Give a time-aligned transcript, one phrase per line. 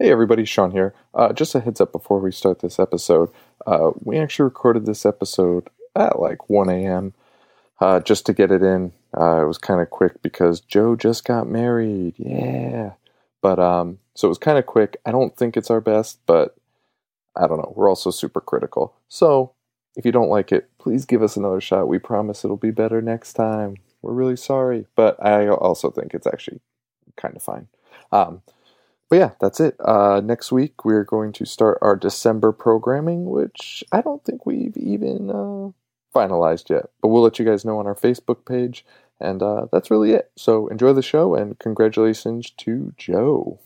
[0.00, 0.94] Hey everybody, Sean here.
[1.12, 3.30] Uh, just a heads up before we start this episode.
[3.66, 7.14] Uh, we actually recorded this episode at like 1 a.m.
[7.80, 8.92] Uh, just to get it in.
[9.18, 12.14] Uh, it was kind of quick because Joe just got married.
[12.16, 12.92] Yeah.
[13.42, 14.98] But um, so it was kind of quick.
[15.04, 16.54] I don't think it's our best, but
[17.36, 17.72] I don't know.
[17.74, 18.94] We're also super critical.
[19.08, 19.50] So
[19.96, 21.88] if you don't like it, please give us another shot.
[21.88, 23.78] We promise it'll be better next time.
[24.02, 26.60] We're really sorry, but I also think it's actually
[27.16, 27.66] kind of fine.
[28.12, 28.42] Um,
[29.08, 29.76] but yeah, that's it.
[29.80, 34.76] Uh, next week we're going to start our December programming, which I don't think we've
[34.76, 35.70] even uh,
[36.14, 36.90] finalized yet.
[37.00, 38.84] But we'll let you guys know on our Facebook page,
[39.20, 40.30] and uh, that's really it.
[40.36, 43.60] So enjoy the show, and congratulations to Joe.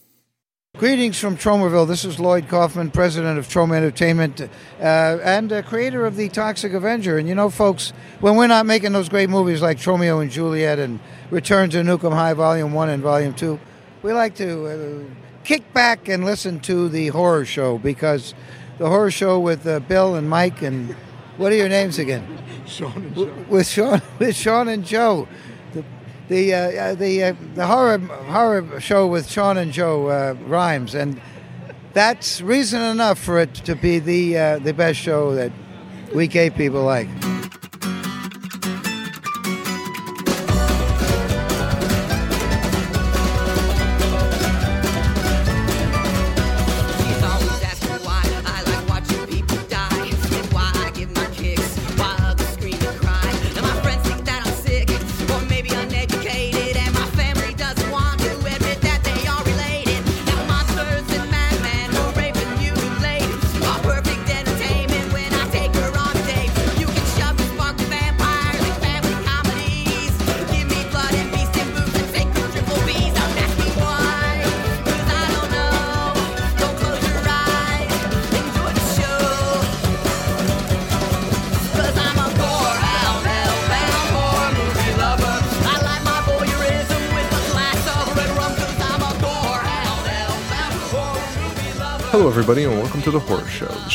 [0.79, 1.87] Greetings from Tromaville.
[1.87, 4.45] This is Lloyd Kaufman, president of Troma Entertainment uh,
[4.81, 7.19] and uh, creator of the Toxic Avenger.
[7.19, 10.79] And you know, folks, when we're not making those great movies like Tromeo and Juliet
[10.79, 10.99] and
[11.31, 13.61] Return to Nuke 'Em High Volume 1 and Volume 2,
[14.03, 18.35] we like to uh, kick back and listen to the horror show because
[18.79, 20.95] the horror show with uh, Bill and Mike and
[21.37, 22.27] what are your names again?
[22.67, 23.45] Sean and Joe.
[23.49, 25.29] With Sean, with Sean and Joe,
[25.73, 25.85] the
[26.29, 31.21] the uh, the uh, the horror horror show with Sean and Joe uh, rhymes, and
[31.93, 35.53] that's reason enough for it to be the uh, the best show that
[36.15, 37.09] we gay people like.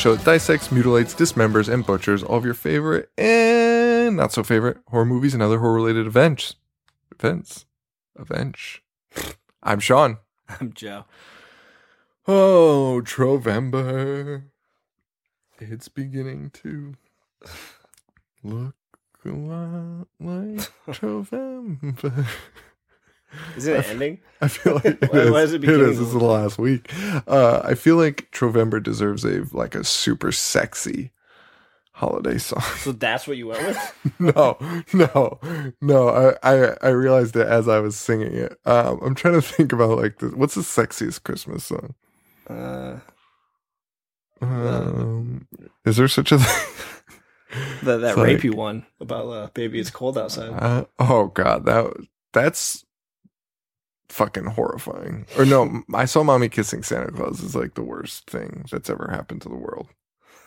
[0.07, 4.77] Show, that dissects, mutilates, dismembers, and butchers all of your favorite and not so favorite
[4.87, 6.55] horror movies and other horror-related events.
[7.11, 7.65] Events,
[8.17, 8.79] events.
[9.61, 10.19] I'm Sean.
[10.47, 11.03] I'm Joe.
[12.25, 14.43] Oh, Trovember.
[15.59, 16.93] It's beginning to
[18.45, 18.75] look
[19.25, 22.25] a lot like Trovember.
[23.57, 24.19] Is it ending?
[24.41, 25.31] I feel like it Why- is.
[25.31, 25.97] why is it it is.
[25.97, 26.91] to It's the last week.
[27.27, 31.11] Uh, I feel like Trovember deserves a like a super sexy
[31.93, 32.61] holiday song.
[32.77, 34.11] So that's what you went with?
[34.19, 34.57] no,
[34.93, 35.39] no,
[35.81, 36.09] no.
[36.09, 38.59] I, I I realized it as I was singing it.
[38.65, 41.95] Um, I'm trying to think about like the, what's the sexiest Christmas song.
[42.47, 42.99] Uh,
[44.41, 45.47] Um,
[45.85, 46.73] is there such a thing?
[47.83, 50.49] the, that It's like- rapey one about uh, baby, it's cold outside.
[50.49, 51.91] Uh, oh god, that
[52.33, 52.85] that's
[54.09, 55.25] fucking horrifying.
[55.37, 59.09] Or no, I saw mommy kissing Santa Claus is like the worst thing that's ever
[59.11, 59.87] happened to the world.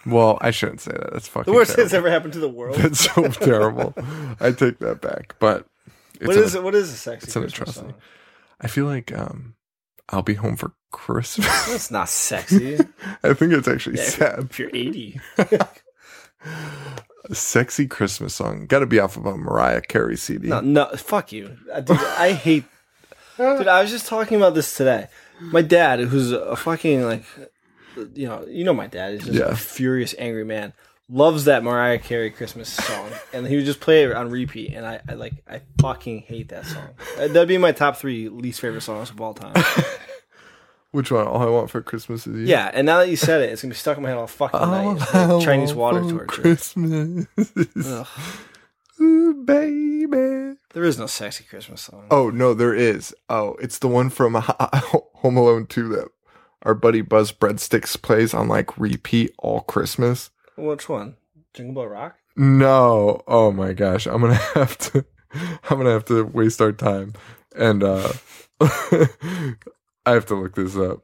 [0.07, 1.13] Well, I shouldn't say that.
[1.13, 1.85] That's fucking the worst terrible.
[1.85, 2.77] that's ever happened to the world.
[2.77, 3.95] That's so terrible.
[4.41, 5.35] I take that back.
[5.39, 5.67] But
[6.23, 7.91] what is an, what is a sexy it's an Christmas atrocity.
[7.93, 8.01] song?
[8.63, 9.57] I feel like um,
[10.09, 11.47] I'll be home for Christmas.
[11.67, 12.77] That's not sexy.
[13.23, 14.39] I think it's actually Yeah, if, sad.
[14.51, 15.21] if you're 80.
[17.29, 18.67] A sexy Christmas song.
[18.67, 20.49] Got to be off of a Mariah Carey CD.
[20.49, 21.57] No, no, fuck you.
[21.85, 22.65] Dude, I hate.
[23.59, 25.09] Dude, I was just talking about this today.
[25.41, 27.25] My dad, who's a fucking, like,
[28.15, 29.47] you know, you know my dad is just Yeah.
[29.47, 30.73] a furious, angry man.
[31.09, 34.73] Loves that Mariah Carey Christmas song, and he would just play it on repeat.
[34.75, 36.89] And I, I like, I fucking hate that song.
[37.19, 39.55] Uh, That'd be my top three least favorite songs of all time.
[40.93, 41.27] Which one?
[41.27, 42.47] All I want for Christmas is you.
[42.47, 44.27] Yeah, and now that you said it, it's gonna be stuck in my head all
[44.29, 45.03] fucking All night.
[45.03, 46.27] It's I like Chinese water for torture.
[46.43, 47.27] Christmas.
[47.37, 48.07] is- Ugh.
[49.01, 50.57] Ooh, baby.
[50.73, 52.07] There is no sexy Christmas song.
[52.11, 53.15] Oh no, there is.
[53.29, 56.09] Oh, it's the one from Home Alone 2 that
[56.63, 60.31] our buddy Buzz Breadsticks plays on like repeat all Christmas.
[60.57, 61.17] Which one?
[61.55, 62.17] Jingle Bell Rock?
[62.37, 63.23] No.
[63.27, 64.07] Oh my gosh.
[64.07, 67.15] I'm gonna have to I'm gonna have to waste our time.
[67.57, 68.13] And uh
[68.61, 69.57] I
[70.07, 71.03] have to look this up.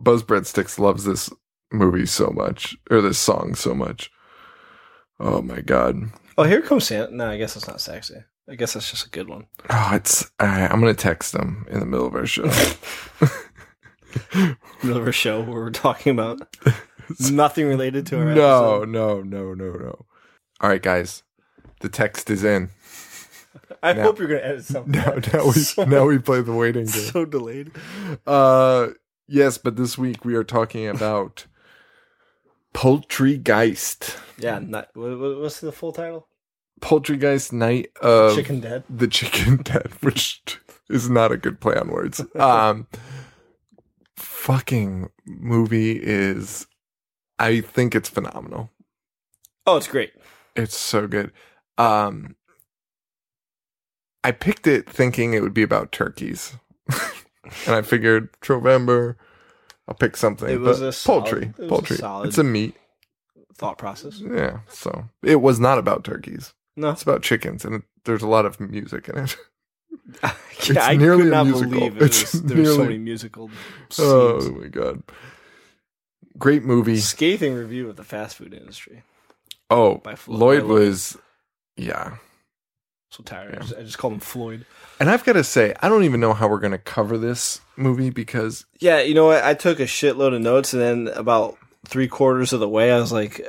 [0.00, 1.30] Buzz Breadsticks loves this
[1.70, 2.76] movie so much.
[2.90, 4.10] Or this song so much.
[5.18, 5.96] Oh my god.
[6.38, 7.14] Oh, here comes Santa.
[7.14, 8.16] No, I guess it's not sexy.
[8.48, 9.46] I guess that's just a good one.
[9.70, 12.44] Oh, it's I, I'm gonna text them in the middle of our show.
[14.82, 16.56] Middle of our show where we're talking about
[17.30, 18.88] nothing related to our no, episode.
[18.88, 20.06] no, no, no, no.
[20.60, 21.22] All right, guys.
[21.80, 22.70] The text is in.
[23.82, 24.92] I Now- hope you're gonna edit something.
[25.00, 26.92] Now, now we so, now we play the waiting game.
[27.02, 27.72] so delayed.
[28.26, 28.88] Uh,
[29.28, 31.46] yes, but this week we are talking about
[32.76, 34.18] Poultrygeist.
[34.38, 36.28] Yeah, not, what, what- what's the full title?
[36.82, 38.84] Poultrygeist Night of Chicken Dead.
[38.90, 40.42] the Chicken Dead, which
[40.90, 42.22] is not a good play on words.
[42.38, 42.86] Um,
[44.16, 46.66] fucking movie is,
[47.38, 48.70] I think it's phenomenal.
[49.66, 50.12] Oh, it's great.
[50.54, 51.32] It's so good.
[51.78, 52.36] Um,
[54.22, 56.56] I picked it thinking it would be about turkeys,
[57.66, 59.16] and I figured Trovember.
[59.88, 60.48] I'll pick something.
[60.48, 61.42] It was but a solid- poultry.
[61.46, 61.96] it was a poultry.
[61.96, 62.74] solid- It's a meat.
[63.54, 64.20] Thought process.
[64.20, 64.58] Yeah.
[64.68, 66.52] So it was not about turkeys.
[66.76, 69.36] No, It's about chickens, and there's a lot of music in it.
[70.70, 71.70] yeah, I nearly could a not musical.
[71.72, 73.50] believe it It's was, there so nearly- many musical
[73.98, 74.46] oh scenes.
[74.56, 75.02] oh my god!
[76.38, 76.98] Great movie.
[76.98, 79.02] Scathing review of the fast food industry.
[79.70, 80.64] Oh, Lloyd Lloyd.
[80.64, 81.16] was,
[81.78, 82.16] yeah.
[83.16, 83.54] So tired.
[83.54, 84.66] I, just, I just called him Floyd.
[85.00, 87.62] And I've got to say, I don't even know how we're going to cover this
[87.76, 89.42] movie because Yeah, you know what?
[89.42, 92.98] I took a shitload of notes, and then about three quarters of the way, I
[92.98, 93.40] was like,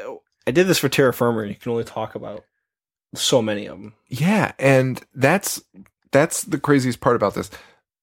[0.46, 2.46] I did this for Terror Firmer, and you can only talk about
[3.14, 3.94] so many of them.
[4.08, 5.62] Yeah, and that's
[6.12, 7.50] that's the craziest part about this.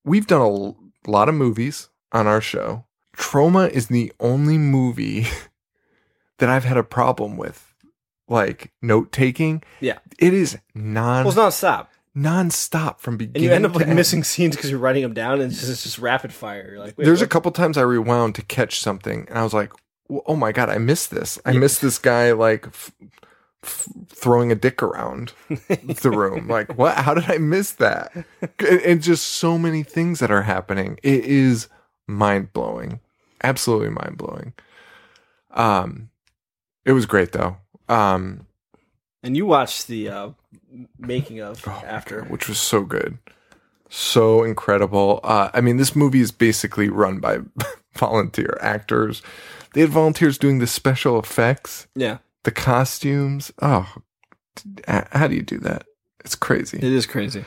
[0.05, 0.76] We've done a l-
[1.06, 2.84] lot of movies on our show.
[3.17, 5.26] Troma is the only movie
[6.38, 7.74] that I've had a problem with,
[8.29, 9.62] like note taking.
[9.81, 9.99] Yeah.
[10.19, 13.43] It is non Well, it's not stop, nonstop from and beginning.
[13.49, 13.97] you end up like end.
[13.97, 16.71] missing scenes because you're writing them down, and it's just, it's just rapid fire.
[16.73, 19.73] You're like, There's a couple times I rewound to catch something, and I was like,
[20.09, 21.38] "W- "Oh my god, I missed this!
[21.44, 22.93] I missed this guy like f-
[23.65, 26.47] f- throwing a dick around the room.
[26.49, 26.97] Like, what?
[26.97, 28.12] How did I miss that?
[28.61, 30.99] And, and just so many things that are happening.
[31.03, 31.69] It is
[32.06, 33.00] mind blowing,
[33.43, 34.53] absolutely mind blowing.
[35.50, 36.11] Um,
[36.85, 37.56] it was great though.
[37.88, 38.46] Um,
[39.22, 40.28] And you watched the uh,
[40.98, 42.25] making of after.
[42.25, 43.19] which was so good,
[43.88, 45.20] so incredible.
[45.22, 47.38] Uh, I mean, this movie is basically run by
[47.96, 49.22] volunteer actors.
[49.72, 53.52] They had volunteers doing the special effects, Yeah, the costumes.
[53.60, 53.92] Oh,
[54.86, 55.84] how do you do that?
[56.25, 56.78] It's crazy.
[56.78, 57.44] it is crazy.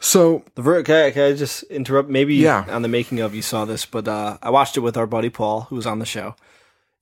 [0.00, 2.10] So The ver- can, I, can I just interrupt?
[2.10, 2.66] Maybe Yeah.
[2.68, 5.30] on the making of you saw this, but uh, I watched it with our buddy
[5.30, 6.34] Paul, who was on the show,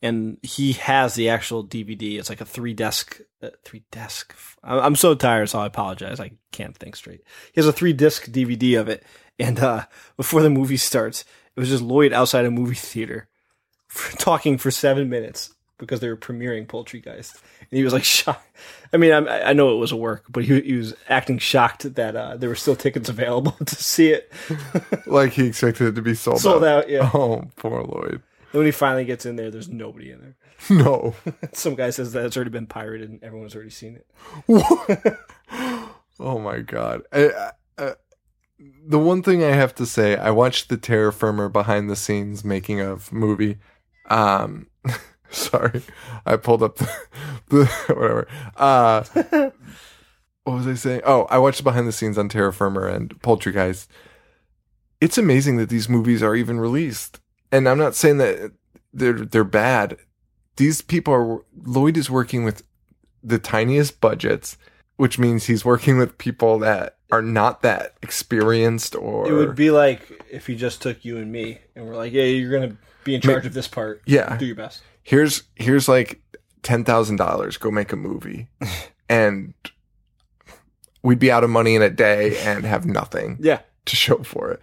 [0.02, 2.18] and he has the actual DVD.
[2.18, 4.34] It's like a three disc, uh, three disc.
[4.62, 6.18] I- I'm so tired, so I apologize.
[6.20, 7.22] I can't think straight.
[7.52, 9.04] He has a three disc DVD of it,
[9.38, 9.84] and uh,
[10.16, 11.24] before the movie starts,
[11.56, 13.28] it was just Lloyd outside a movie theater
[13.88, 18.46] for, talking for seven minutes because they were premiering Poultrygeist, and he was like shocked.
[18.92, 21.94] I mean, I, I know it was a work, but he, he was acting shocked
[21.94, 24.30] that uh, there were still tickets available to see it.
[25.06, 27.10] like he expected it to be sold, Sold out, yeah.
[27.14, 28.22] Oh, poor Lloyd.
[28.52, 30.36] And when he finally gets in there, there's nobody in there.
[30.70, 31.14] No.
[31.52, 34.06] Some guy says that it's already been pirated and everyone's already seen it.
[36.20, 37.02] oh my god.
[37.12, 37.94] I, I,
[38.86, 42.44] the one thing I have to say, I watched the Terror Firmer behind the scenes
[42.44, 43.58] making of movie.
[44.08, 44.68] Um,
[45.30, 45.82] sorry,
[46.24, 46.90] I pulled up the,
[47.48, 48.28] the whatever.
[48.56, 49.02] Uh,
[50.44, 51.02] what was I saying?
[51.04, 53.88] Oh, I watched behind the scenes on Terror Firmer and Poultrygeist.
[55.00, 57.20] It's amazing that these movies are even released,
[57.52, 58.52] and I'm not saying that
[58.92, 59.96] they're they're bad.
[60.56, 62.62] These people are Lloyd is working with
[63.22, 64.58] the tiniest budgets,
[64.96, 69.70] which means he's working with people that are not that experienced or It would be
[69.70, 72.76] like if he just took you and me and we're like, yeah, you're going to
[73.04, 74.00] be in charge of this part.
[74.06, 74.36] Yeah.
[74.38, 74.82] Do your best.
[75.02, 76.20] here's here's like
[76.62, 77.56] ten thousand dollars.
[77.56, 78.48] Go make a movie,
[79.08, 79.54] and
[81.02, 83.60] we'd be out of money in a day and have nothing Yeah.
[83.86, 84.60] to show for it.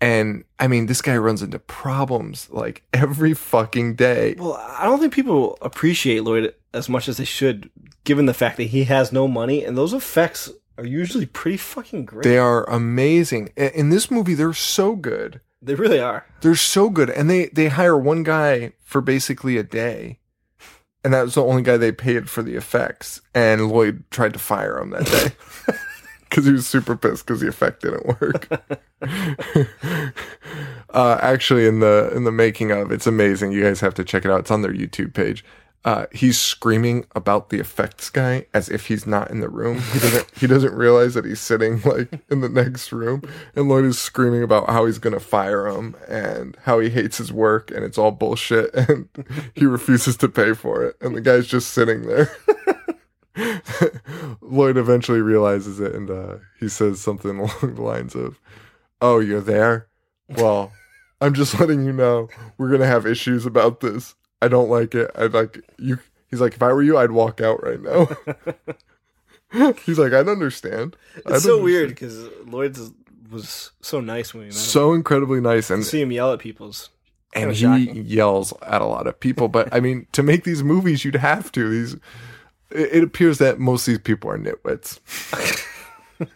[0.00, 4.34] And I mean, this guy runs into problems like every fucking day.
[4.38, 7.70] Well, I don't think people appreciate Lloyd as much as they should,
[8.04, 12.04] given the fact that he has no money and those effects are usually pretty fucking
[12.04, 12.24] great.
[12.24, 13.48] They are amazing.
[13.56, 15.40] In this movie, they're so good.
[15.62, 16.26] They really are.
[16.42, 20.20] They're so good, and they they hire one guy for basically a day,
[21.02, 23.22] and that was the only guy they paid for the effects.
[23.34, 25.74] And Lloyd tried to fire him that day
[26.28, 28.48] because he was super pissed because the effect didn't work.
[30.90, 33.52] uh, actually, in the in the making of, it's amazing.
[33.52, 34.40] You guys have to check it out.
[34.40, 35.44] It's on their YouTube page.
[35.84, 39.80] Uh, he's screaming about the effects guy as if he's not in the room.
[39.92, 40.26] He doesn't.
[40.36, 43.22] he doesn't realize that he's sitting like in the next room.
[43.54, 47.32] And Lloyd is screaming about how he's gonna fire him and how he hates his
[47.32, 49.08] work and it's all bullshit and
[49.54, 50.96] he refuses to pay for it.
[51.00, 52.36] And the guy's just sitting there.
[54.40, 58.38] Lloyd eventually realizes it and uh, he says something along the lines of,
[59.00, 59.88] "Oh, you're there?
[60.28, 60.72] Well,
[61.20, 62.28] I'm just letting you know
[62.58, 64.14] we're gonna have issues about this.
[64.42, 65.10] I don't like it.
[65.14, 68.08] I'd like you." He's like, "If I were you, I'd walk out right now."
[69.84, 72.76] He's like, "I'd understand." I'd It's so understand." weird because Lloyd
[73.30, 74.60] was so nice when we met him.
[74.60, 76.90] So incredibly nice, To and see him yell at people's.
[77.34, 78.04] and he shocking.
[78.06, 79.48] yells at a lot of people.
[79.48, 81.68] But I mean, to make these movies, you'd have to.
[81.68, 81.96] These
[82.70, 85.00] it, it appears that most of these people are nitwits.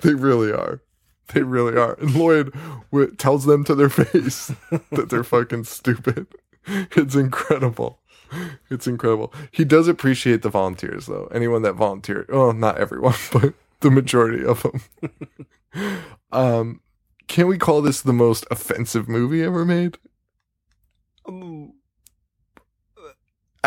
[0.00, 0.80] they really are.
[1.32, 1.94] They really are.
[2.00, 2.52] And Lloyd
[2.92, 4.52] w- tells them to their face
[4.90, 6.26] that they're fucking stupid.
[6.66, 8.00] It's incredible.
[8.70, 9.32] It's incredible.
[9.50, 11.28] He does appreciate the volunteers, though.
[11.32, 12.26] Anyone that volunteered.
[12.28, 16.02] well, not everyone, but the majority of them.
[16.32, 16.80] um,
[17.28, 19.98] can we call this the most offensive movie ever made?
[21.28, 21.72] Um,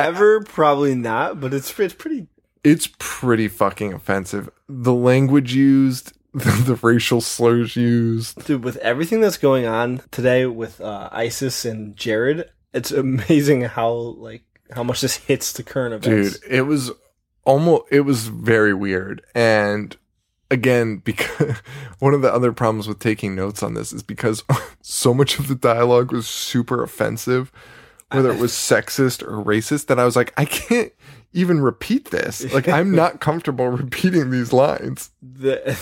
[0.05, 2.27] Ever probably not, but it's it's pretty.
[2.63, 4.49] it's pretty fucking offensive.
[4.67, 8.45] The language used, the, the racial slurs used.
[8.45, 13.91] Dude, with everything that's going on today with uh, ISIS and Jared, it's amazing how
[13.91, 16.91] like how much this hits the current Dude, it was
[17.43, 19.23] almost it was very weird.
[19.33, 19.95] And
[20.51, 21.57] again, because
[21.99, 24.43] one of the other problems with taking notes on this is because
[24.81, 27.51] so much of the dialogue was super offensive,
[28.11, 30.91] whether it was sexist or racist, that I was like, I can't
[31.33, 32.51] even repeat this.
[32.53, 35.11] Like I'm not comfortable repeating these lines.
[35.21, 35.77] The,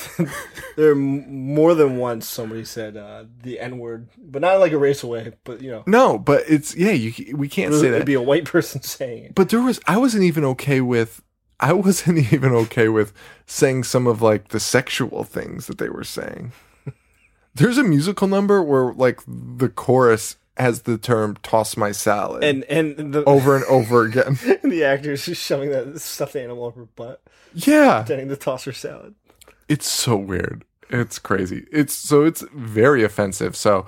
[0.76, 5.10] there more than once somebody said uh, the N word, but not like a racial
[5.10, 7.96] way, but you know, No, but it's yeah, you we can't say that.
[7.96, 9.36] it'd be a white person saying it.
[9.36, 11.22] But there was I wasn't even okay with
[11.60, 13.14] I wasn't even okay with
[13.46, 16.52] saying some of like the sexual things that they were saying.
[17.56, 22.64] There's a musical number where like the chorus has the term toss my salad And
[22.66, 24.38] and the over and over again.
[24.64, 27.22] the actor's just shoving that stuffed animal up her butt,
[27.54, 28.00] Yeah.
[28.04, 29.16] pretending to toss her salad.
[29.70, 30.64] It's so weird.
[30.90, 31.66] It's crazy.
[31.72, 33.56] It's so it's very offensive.
[33.56, 33.86] So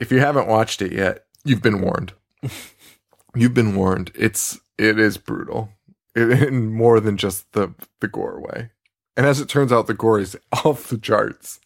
[0.00, 2.12] if you haven't watched it yet, you've been warned.
[3.34, 4.10] you've been warned.
[4.14, 5.70] It's it is brutal.
[6.14, 8.70] It, in more than just the the gore way.
[9.16, 11.60] And as it turns out, the gore is off the charts.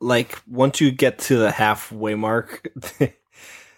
[0.00, 2.68] Like once you get to the halfway mark,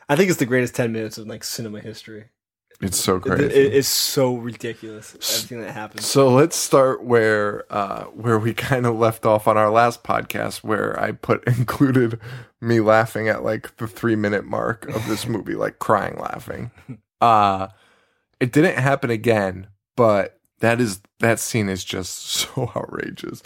[0.09, 2.27] I think it's the greatest ten minutes of like cinema history.
[2.81, 3.45] It's so It- crazy.
[3.45, 6.05] it- it's so ridiculous everything that happens.
[6.07, 10.59] So let's start where uh, where we kind of left off on our last podcast,
[10.65, 12.19] where I put included
[12.61, 16.71] me laughing at like the three minute mark of this movie, like crying laughing.
[17.21, 17.69] Uh
[18.41, 23.43] it didn't happen again, but that is that scene is just so outrageous.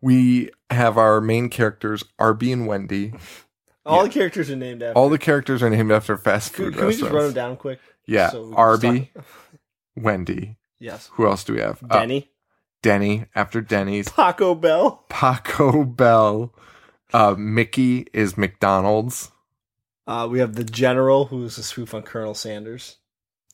[0.00, 3.14] We have our main characters, Arby and Wendy.
[3.86, 4.98] All the characters are named after.
[4.98, 7.56] All the characters are named after fast can, food can we just run them down
[7.56, 7.78] quick?
[8.04, 9.12] Yeah, So Arby,
[9.96, 10.56] Wendy.
[10.80, 11.08] Yes.
[11.12, 11.80] Who else do we have?
[11.88, 12.28] Uh, Denny.
[12.82, 14.06] Denny after Denny's.
[14.06, 15.04] Taco Bell.
[15.08, 16.52] Paco Bell.
[17.12, 19.30] Uh, Mickey is McDonald's.
[20.08, 22.96] Uh, we have the General, who's a spoof on Colonel Sanders.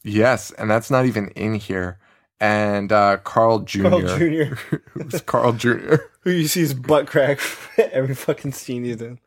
[0.03, 1.99] Yes, and that's not even in here.
[2.43, 3.83] And uh, Carl Jr.
[3.89, 4.55] Carl Jr.,
[4.95, 5.95] Who's Carl Jr.
[6.23, 7.39] who you see his butt crack
[7.79, 9.21] every fucking scene he's in.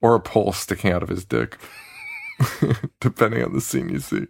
[0.00, 1.58] or a pole sticking out of his dick,
[3.00, 4.26] depending on the scene you see.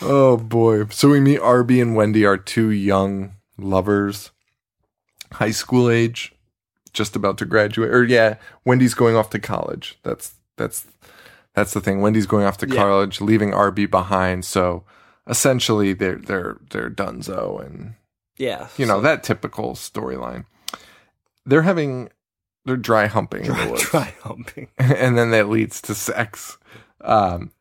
[0.00, 0.86] Oh boy!
[0.90, 4.30] So we meet Arby and Wendy, our two young lovers,
[5.32, 6.32] high school age,
[6.92, 7.90] just about to graduate.
[7.90, 9.98] Or yeah, Wendy's going off to college.
[10.04, 10.86] That's that's
[11.54, 12.00] that's the thing.
[12.02, 12.76] Wendy's going off to Yeah.
[12.76, 14.44] college, leaving Arby behind.
[14.44, 14.84] So
[15.28, 17.94] essentially, they're they're they're donezo, and
[18.36, 18.68] Yeah.
[18.76, 20.44] you know so- that typical storyline.
[21.46, 22.10] They're having
[22.64, 24.68] they're dry humping in the woods try humping.
[24.78, 26.58] and then that leads to sex.
[27.00, 27.52] Um,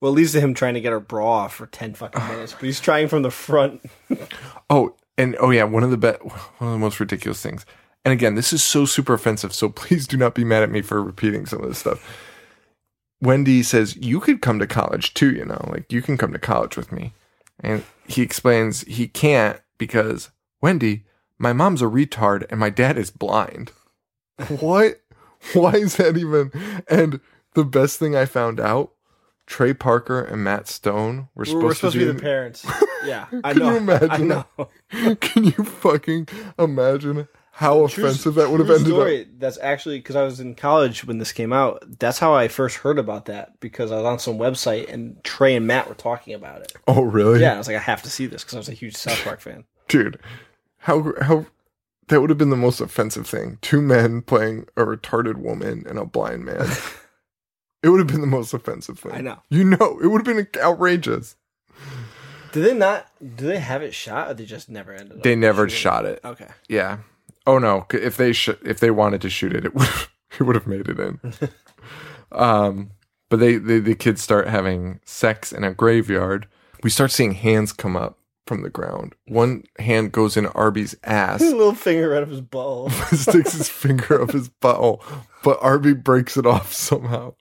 [0.00, 2.52] Well, it leads to him trying to get her bra off for 10 fucking minutes,
[2.54, 3.82] but he's trying from the front.
[4.70, 6.24] oh, and oh yeah, one of the be-
[6.58, 7.66] one of the most ridiculous things.
[8.02, 9.52] And again, this is so super offensive.
[9.52, 12.02] So please do not be mad at me for repeating some of this stuff.
[13.20, 15.30] Wendy says you could come to college too.
[15.32, 17.12] You know, like you can come to college with me.
[17.62, 20.30] And he explains he can't because
[20.62, 21.04] Wendy,
[21.38, 23.72] my mom's a retard and my dad is blind.
[24.60, 25.00] what?
[25.52, 26.50] Why is that even?
[26.88, 27.20] And
[27.54, 28.92] the best thing I found out,
[29.46, 32.66] Trey Parker and Matt Stone were supposed, We're supposed to be in- the parents.
[33.02, 33.70] Yeah, I Can know.
[33.72, 34.44] you imagine I
[34.98, 35.14] know.
[35.16, 37.28] Can you fucking imagine
[37.60, 39.20] how True- offensive that would have true ended story.
[39.20, 39.26] up?
[39.38, 41.84] That's actually because I was in college when this came out.
[41.98, 45.54] That's how I first heard about that because I was on some website and Trey
[45.54, 46.72] and Matt were talking about it.
[46.88, 47.42] Oh, really?
[47.42, 49.22] Yeah, I was like, I have to see this because I was a huge South
[49.22, 49.64] Park fan.
[49.88, 50.18] dude.
[50.78, 51.44] How how
[52.08, 53.58] that would have been the most offensive thing.
[53.60, 56.66] Two men playing a retarded woman and a blind man.
[57.82, 59.12] it would have been the most offensive thing.
[59.12, 59.42] I know.
[59.50, 61.36] You know, it would have been outrageous.
[62.52, 63.06] Did they not?
[63.20, 65.22] Do they have it shot, or they just never ended up?
[65.24, 66.20] They never shooting shot it.
[66.24, 66.48] Okay.
[66.70, 67.00] Yeah.
[67.46, 67.86] Oh no!
[67.92, 69.88] If they sh- if they wanted to shoot it, it would
[70.38, 71.20] it would have made it in.
[72.32, 72.90] um,
[73.28, 76.46] but they, they the kids start having sex in a graveyard.
[76.82, 79.14] We start seeing hands come up from the ground.
[79.28, 81.40] One hand goes in Arby's ass.
[81.40, 82.90] His little finger right up his ball.
[82.90, 85.02] sticks his finger up his butthole,
[85.44, 87.34] but Arby breaks it off somehow.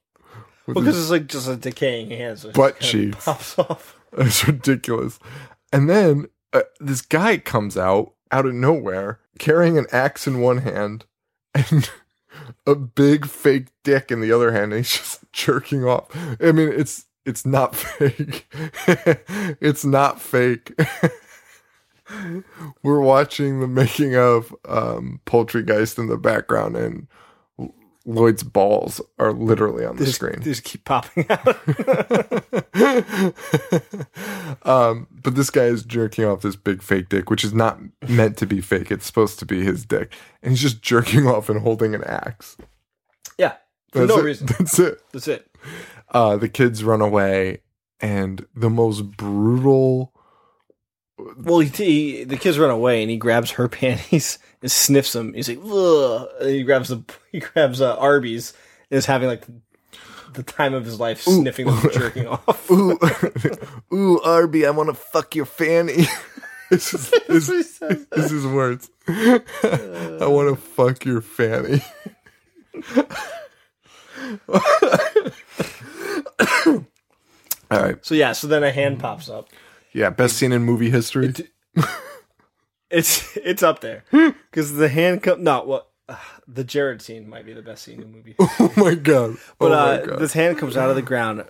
[0.67, 2.37] Because it's like just a decaying hand.
[2.39, 3.25] So Butt cheeks.
[3.25, 3.99] pops off.
[4.13, 5.17] it's ridiculous.
[5.73, 10.59] And then uh, this guy comes out out of nowhere carrying an axe in one
[10.59, 11.05] hand
[11.53, 11.89] and
[12.67, 16.05] a big fake dick in the other hand, and he's just jerking off.
[16.41, 18.47] I mean, it's it's not fake.
[19.61, 20.79] it's not fake.
[22.81, 27.07] We're watching the making of um, Poultrygeist in the background, and
[28.05, 30.39] Lloyd's balls are literally on the just, screen.
[30.39, 31.45] they just keep popping out.
[34.65, 38.37] um, but this guy is jerking off this big fake dick, which is not meant
[38.37, 38.89] to be fake.
[38.89, 42.57] It's supposed to be his dick, and he's just jerking off and holding an axe.
[43.37, 43.55] yeah,
[43.91, 44.25] for That's no it.
[44.25, 44.47] reason.
[44.47, 45.01] That's it.
[45.11, 45.47] That's it.
[46.11, 47.61] Uh, the kids run away,
[47.99, 50.13] and the most brutal.
[51.37, 55.33] Well, he, he the kids run away, and he grabs her panties and sniffs them.
[55.33, 56.27] He's like, Ugh.
[56.39, 58.53] And he grabs the he grabs uh, Arby's
[58.89, 59.45] and is having like
[60.33, 62.69] the time of his life sniffing them, and jerking off.
[62.69, 62.99] Ooh,
[63.93, 66.05] ooh, Arby, I want to fuck your fanny.
[66.69, 68.05] this, is, this, what he says.
[68.11, 68.91] this is words.
[69.07, 71.81] I want to fuck your fanny.
[77.71, 78.03] All right.
[78.05, 79.49] So yeah, so then a hand pops up.
[79.99, 81.33] Yeah, best scene in movie history.
[82.91, 86.15] It's it's up there because the hand come not what uh,
[86.47, 88.35] the Jared scene might be the best scene in the movie.
[88.39, 89.37] oh my god.
[89.59, 90.19] But oh my uh, god.
[90.19, 91.45] this hand comes out of the ground,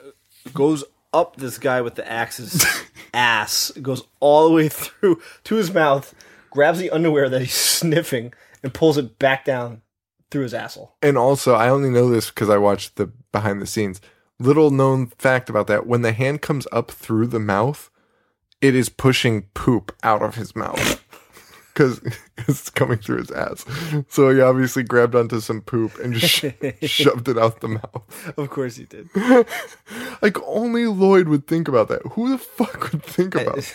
[0.53, 0.83] goes
[1.13, 2.65] up this guy with the axe's
[3.13, 6.13] ass, goes all the way through to his mouth,
[6.49, 9.81] grabs the underwear that he's sniffing, and pulls it back down
[10.29, 10.97] through his asshole.
[11.01, 14.01] and also, I only know this because I watched the behind the scenes.
[14.39, 17.89] Little known fact about that: when the hand comes up through the mouth,
[18.61, 21.03] it is pushing poop out of his mouth
[21.73, 22.01] because
[22.37, 23.65] it's coming through his ass.
[24.09, 26.53] So he obviously grabbed onto some poop and just sh-
[26.89, 28.33] shoved it out the mouth.
[28.37, 29.09] Of course he did.
[30.21, 32.01] Like only Lloyd would think about that.
[32.13, 33.73] Who the fuck would think about?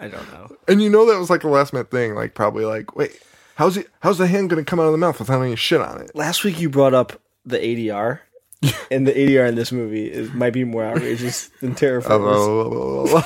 [0.00, 0.56] I don't know.
[0.66, 2.14] And you know that was like a last minute thing.
[2.14, 3.20] Like probably like, wait,
[3.56, 3.88] how's it?
[4.00, 6.14] How's the hand gonna come out of the mouth without any shit on it?
[6.14, 8.20] Last week you brought up the ADR.
[8.90, 12.22] and the ADR in this movie is might be more outrageous than terrifying.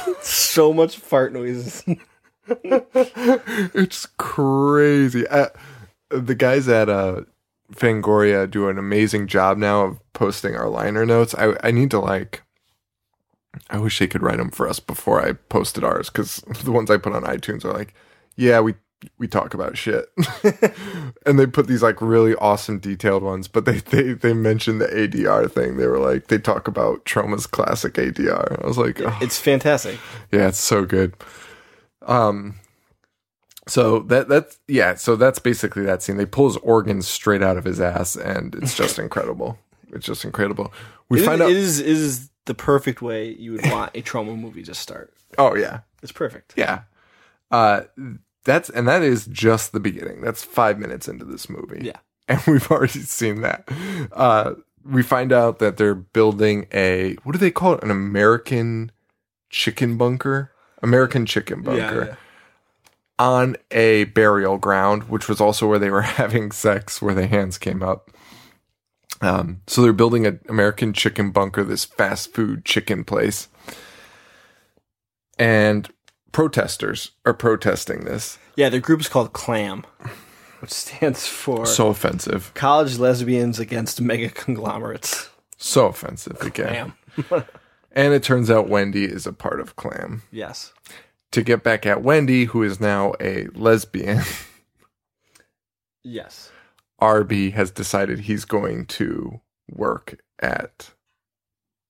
[0.23, 1.85] so much fart noises.
[2.49, 5.27] it's crazy.
[5.29, 5.49] Uh,
[6.11, 7.23] the guys at uh,
[7.73, 11.35] Fangoria do an amazing job now of posting our liner notes.
[11.37, 12.43] I, I need to like.
[13.69, 16.91] I wish they could write them for us before I posted ours because the ones
[16.91, 17.95] I put on iTunes are like,
[18.37, 18.75] yeah, we
[19.19, 20.07] we talk about shit,
[21.27, 23.49] and they put these like really awesome detailed ones.
[23.49, 25.77] But they they they mentioned the ADR thing.
[25.77, 28.63] They were like they talk about Troma's classic ADR.
[28.63, 29.99] I was like, oh, It's fantastic.
[30.31, 31.15] yeah, it's so good.
[32.07, 32.57] Um,
[33.69, 36.17] so that that's yeah, so that's basically that scene.
[36.17, 39.59] They pull his organs straight out of his ass, and it's just incredible.
[39.93, 40.73] It's just incredible.
[41.09, 41.51] We It is, find out.
[41.51, 45.13] it is it is the perfect way you would want a Troma movie to start.
[45.39, 46.55] oh yeah, It's perfect.
[46.57, 46.83] yeah.
[47.53, 47.83] Uh,
[48.45, 50.21] that's and that is just the beginning.
[50.21, 51.85] That's five minutes into this movie.
[51.85, 51.99] Yeah.
[52.29, 53.69] and we've already seen that.
[54.13, 57.85] Uh, we find out that they're building a what do they call it?
[57.85, 58.91] An American
[59.51, 60.53] chicken bunker.
[60.83, 62.05] American chicken bunker.
[62.11, 62.17] yeah.
[63.25, 67.59] on a burial ground, which was also where they were having sex, where the hands
[67.59, 68.11] came up.
[69.21, 73.49] Um, so they're building an American chicken bunker, this fast food chicken place.
[75.39, 75.89] And
[76.33, 78.39] protesters are protesting this.
[78.57, 79.85] Yeah, their group is called CLAM,
[80.61, 82.53] which stands for So offensive.
[82.55, 85.29] College Lesbians Against Mega Conglomerates.
[85.59, 86.95] So offensive again.
[87.29, 87.45] CLAM.
[87.95, 90.23] And it turns out Wendy is a part of Clam.
[90.31, 90.73] Yes.
[91.33, 94.23] To get back at Wendy, who is now a lesbian,
[96.03, 96.51] Yes.
[96.99, 99.41] Arby has decided he's going to
[99.71, 100.91] work at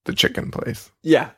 [0.05, 0.90] the chicken place.
[1.02, 1.31] Yeah.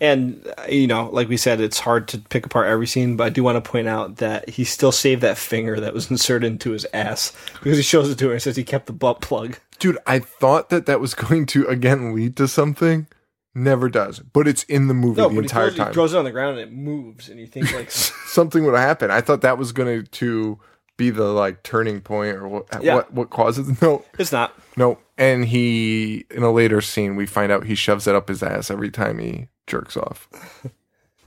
[0.00, 3.28] And, you know, like we said, it's hard to pick apart every scene, but I
[3.30, 6.70] do want to point out that he still saved that finger that was inserted into
[6.70, 7.32] his ass
[7.62, 9.58] because he shows it to her and says he kept the butt plug.
[9.78, 13.06] Dude, I thought that that was going to again lead to something.
[13.54, 16.24] Never does, but it's in the movie No, the entire throws, he throws it on
[16.24, 19.10] the ground and it moves, and you think, like, something would happen.
[19.10, 20.58] I thought that was going to
[20.96, 22.94] be the like turning point or what Yeah.
[22.96, 24.54] what what causes no it's not.
[24.76, 24.98] no.
[25.20, 28.70] And he in a later scene we find out he shoves it up his ass
[28.70, 30.28] every time he jerks off.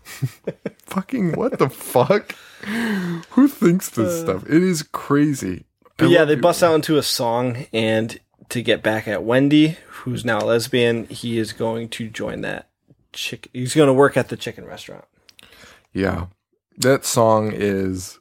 [0.79, 2.36] Fucking what the fuck?
[3.32, 4.23] Who thinks this uh.
[4.23, 4.49] stuff?
[4.49, 5.65] It is crazy.
[5.97, 9.77] But I yeah, they bust out into a song, and to get back at Wendy,
[9.88, 12.69] who's now a lesbian, he is going to join that
[13.12, 13.47] chick.
[13.53, 15.06] He's going to work at the chicken restaurant.
[15.93, 16.27] Yeah.
[16.77, 18.19] That song is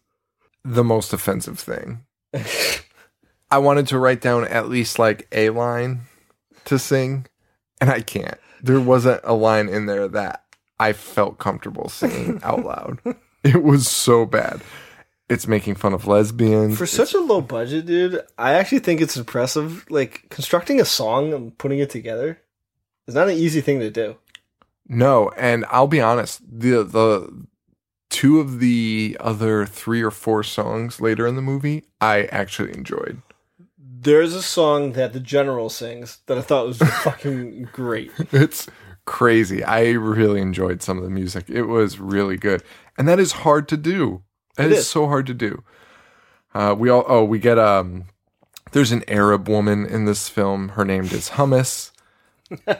[0.64, 2.04] the most offensive thing.
[3.52, 6.06] I wanted to write down at least like a line
[6.64, 7.26] to sing,
[7.82, 8.38] and I can't.
[8.62, 10.42] There wasn't a line in there that
[10.80, 13.00] I felt comfortable singing out loud.
[13.44, 14.62] It was so bad.
[15.28, 16.78] It's making fun of lesbians.
[16.78, 19.84] For such a low budget, dude, I actually think it's impressive.
[19.90, 22.40] Like constructing a song and putting it together
[23.06, 24.16] is not an easy thing to do.
[24.88, 27.46] No, and I'll be honest, the the
[28.08, 33.20] two of the other three or four songs later in the movie I actually enjoyed.
[34.02, 38.10] There's a song that the general sings that I thought was fucking great.
[38.32, 38.68] It's
[39.04, 39.62] crazy.
[39.62, 41.48] I really enjoyed some of the music.
[41.48, 42.64] It was really good.
[42.98, 44.22] And that is hard to do.
[44.58, 44.78] It it is.
[44.80, 44.88] is.
[44.88, 45.62] so hard to do.
[46.52, 48.04] Uh, we all oh, we get um
[48.72, 50.70] there's an Arab woman in this film.
[50.70, 51.92] Her name is Hummus.
[52.66, 52.78] a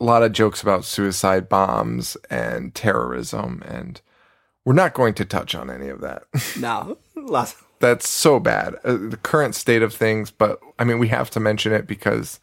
[0.00, 4.00] lot of jokes about suicide bombs and terrorism and
[4.64, 6.24] we're not going to touch on any of that.
[6.58, 7.56] No, lots.
[7.80, 8.74] That's so bad.
[8.84, 12.40] Uh, the current state of things, but I mean we have to mention it because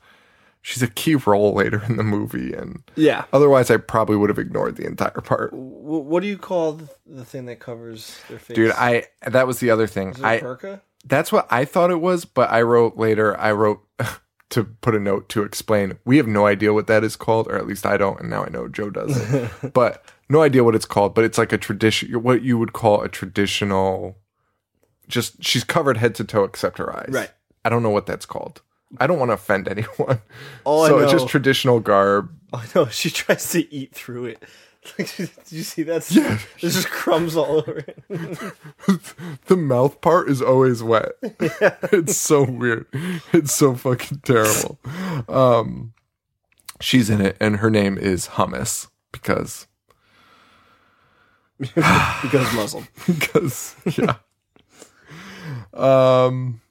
[0.62, 3.26] she's a key role later in the movie and Yeah.
[3.32, 5.52] Otherwise, I probably would have ignored the entire part.
[5.52, 8.56] W- what do you call the, thing that covers their face?
[8.56, 10.10] Dude, I that was the other thing.
[10.12, 10.82] is it I a burqa?
[11.06, 13.39] that's what I thought it was, but I wrote later.
[13.39, 13.82] I wrote
[14.50, 15.98] to put a note to explain.
[16.06, 18.43] We have no idea what that is called, or at least I don't, and now
[18.43, 19.74] I know Joe doesn't.
[19.74, 21.13] but no idea what it's called.
[21.13, 24.17] But it's like a tradition, what you would call a traditional.
[25.08, 27.10] Just she's covered head to toe except her eyes.
[27.10, 27.32] Right.
[27.63, 28.62] I don't know what that's called.
[28.98, 30.22] I don't want to offend anyone.
[30.63, 32.32] All I so it's just traditional garb.
[32.54, 34.44] Oh no, she tries to eat through it.
[35.00, 36.12] Like, did you see that?
[36.12, 36.38] Yeah.
[36.62, 38.04] There's just crumbs all over it.
[39.48, 41.13] the mouth part is always wet.
[41.24, 42.86] it's so weird.
[43.34, 44.78] It's so fucking terrible.
[45.28, 45.94] Um,
[46.82, 49.65] she's in it, and her name is Hummus because
[51.58, 52.88] because Muslim.
[53.08, 54.18] because yeah.
[55.76, 56.62] Um,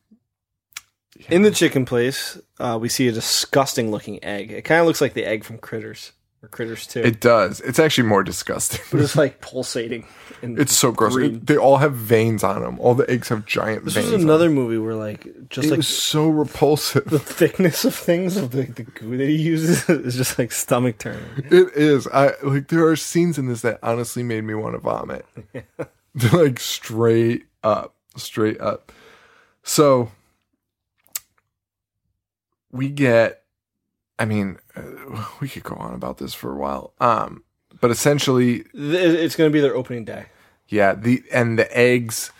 [1.28, 4.50] In the chicken place, uh, we see a disgusting looking egg.
[4.50, 6.12] It kind of looks like the egg from Critters
[6.42, 7.00] or Critters Two.
[7.00, 7.60] it does.
[7.60, 8.80] It's actually more disgusting.
[8.90, 10.06] but it's like pulsating.
[10.42, 11.16] It's so gross.
[11.16, 12.78] It- they all have veins on them.
[12.80, 14.12] All the eggs have giant This veins.
[14.12, 17.04] on another movie where like just It like so repulsive.
[17.06, 20.98] the thickness of things of the, the goo that he uses is just like stomach
[20.98, 21.24] turning.
[21.50, 22.06] It is.
[22.08, 25.24] I like there are scenes in this that honestly made me want to vomit.
[26.14, 28.92] They're like straight up, straight up.
[29.62, 30.10] So
[32.70, 33.42] we get
[34.18, 36.92] I mean, uh, we could go on about this for a while.
[37.00, 37.42] Um
[37.80, 40.26] but essentially, It's going to be their opening day.
[40.68, 42.30] yeah, the and the eggs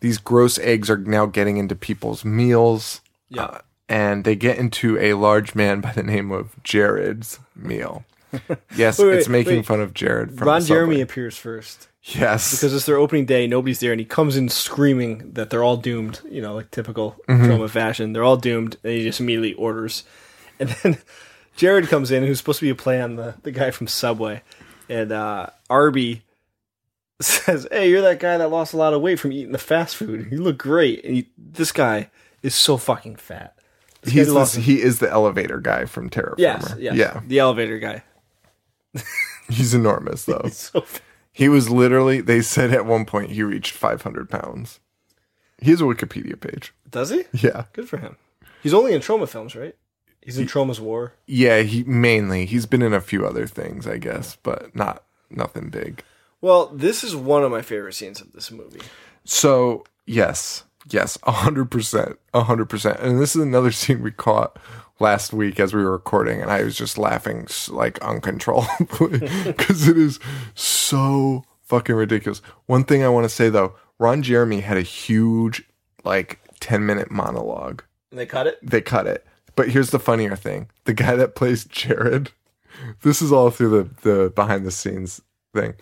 [0.00, 3.00] these gross eggs are now getting into people's meals.
[3.28, 3.44] Yeah.
[3.44, 3.58] Uh,
[3.88, 8.04] and they get into a large man by the name of Jared's meal.
[8.76, 9.66] Yes, Wait, wait, it's making wait.
[9.66, 13.46] fun of Jared from Ron Jeremy appears first Yes, because it's their opening day.
[13.46, 16.20] Nobody's there, and he comes in screaming that they're all doomed.
[16.28, 17.44] You know, like typical Mm-hmm.
[17.44, 18.12] Troma fashion.
[18.12, 20.02] They're all doomed, and he just immediately orders.
[20.58, 20.98] And then
[21.56, 24.42] Jared comes in, who's supposed to be a play on the the guy from Subway,
[24.88, 26.22] and uh, Arby
[27.20, 29.94] says, "Hey, you're that guy that lost a lot of weight from eating the fast
[29.96, 30.28] food.
[30.32, 32.10] You look great." And he, this guy
[32.42, 33.56] is so fucking fat.
[34.02, 37.78] This he's lost- he is the elevator guy from Terror yes, yes, yeah, the elevator
[37.78, 38.02] guy.
[39.48, 40.40] he's enormous though.
[40.42, 41.00] He's so fat.
[41.32, 42.20] He was literally.
[42.20, 44.80] They said at one point he reached 500 pounds.
[45.58, 46.74] He has a Wikipedia page.
[46.90, 47.24] Does he?
[47.32, 48.16] Yeah, Good for him.
[48.62, 49.74] He's only in Troma films, right?
[50.20, 51.14] He's in Troma's War.
[51.26, 51.62] yeah.
[51.62, 56.04] He mainly he's been in a few other things, I guess, but not nothing big.
[56.40, 58.82] Well, this is one of my favorite scenes of this movie.
[59.24, 63.00] So yes, yes, a hundred percent, a hundred percent.
[63.00, 64.58] And this is another scene we caught
[65.00, 69.98] last week as we were recording, and I was just laughing like uncontrollably because it
[69.98, 70.18] is
[70.54, 72.40] so fucking ridiculous.
[72.66, 75.62] One thing I want to say though, Ron Jeremy had a huge
[76.04, 77.82] like ten minute monologue.
[78.10, 78.58] And they cut it.
[78.62, 79.26] They cut it.
[79.56, 82.30] But here's the funnier thing: the guy that plays Jared.
[83.02, 85.20] This is all through the the behind the scenes
[85.54, 85.74] thing.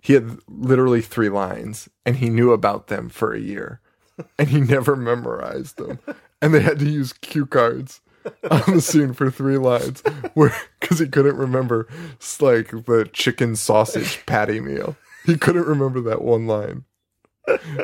[0.00, 3.81] He had literally three lines, and he knew about them for a year,
[4.38, 5.98] and he never memorized them.
[6.40, 8.00] And they had to use cue cards
[8.50, 10.02] on the scene for three lines,
[10.34, 11.88] where because he couldn't remember
[12.40, 14.96] like the chicken sausage patty meal.
[15.24, 16.84] He couldn't remember that one line,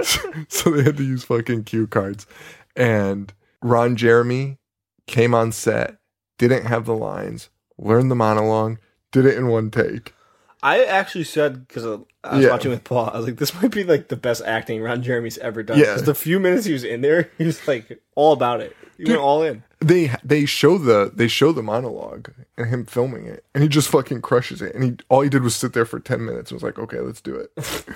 [0.03, 2.27] so, so they had to use fucking cue cards.
[2.75, 4.59] And Ron Jeremy
[5.07, 5.99] came on set,
[6.37, 8.79] didn't have the lines, learned the monologue,
[9.13, 10.15] did it in one take.
[10.63, 11.85] I actually said because
[12.25, 12.51] I was Yeah.
[12.51, 13.11] watching with Paul.
[13.13, 15.85] I was like, "This might be like the best acting Ron Jeremy's ever done." Yeah.
[15.87, 18.75] Because the few minutes he was in there, he was like all about it.
[18.97, 19.63] He went all in.
[19.81, 23.89] They they show the they show the monologue and him filming it, and he just
[23.89, 24.75] fucking crushes it.
[24.75, 26.99] And he all he did was sit there for ten minutes and was like, "Okay,
[26.99, 27.53] let's do it."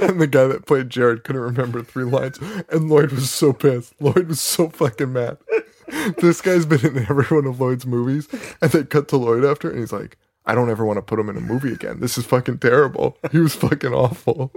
[0.00, 2.38] and the guy that played Jared couldn't remember three lines,
[2.70, 3.92] and Lloyd was so pissed.
[4.00, 5.36] Lloyd was so fucking mad.
[6.18, 8.26] this guy's been in every one of Lloyd's movies,
[8.62, 10.16] and they cut to Lloyd after, and he's like,
[10.50, 12.00] "I don't ever want to put him in a movie again.
[12.00, 13.16] This is fucking terrible.
[13.32, 14.52] He was fucking awful."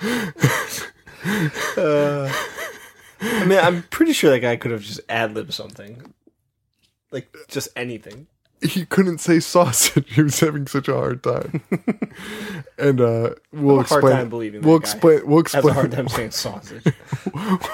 [3.20, 6.14] I mean, I'm pretty sure that guy could have just ad libbed something,
[7.10, 8.26] like just anything.
[8.62, 10.06] he couldn't say sausage.
[10.14, 11.62] He was having such a hard time.
[12.78, 14.16] and uh, we'll a hard explain.
[14.16, 15.26] time believing that we'll explain.
[15.26, 15.90] We'll a hard explain.
[15.90, 16.84] time saying sausage.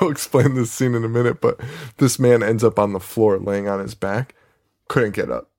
[0.00, 1.40] we'll explain this scene in a minute.
[1.40, 1.60] But
[1.98, 4.34] this man ends up on the floor, laying on his back.
[4.88, 5.50] Couldn't get up.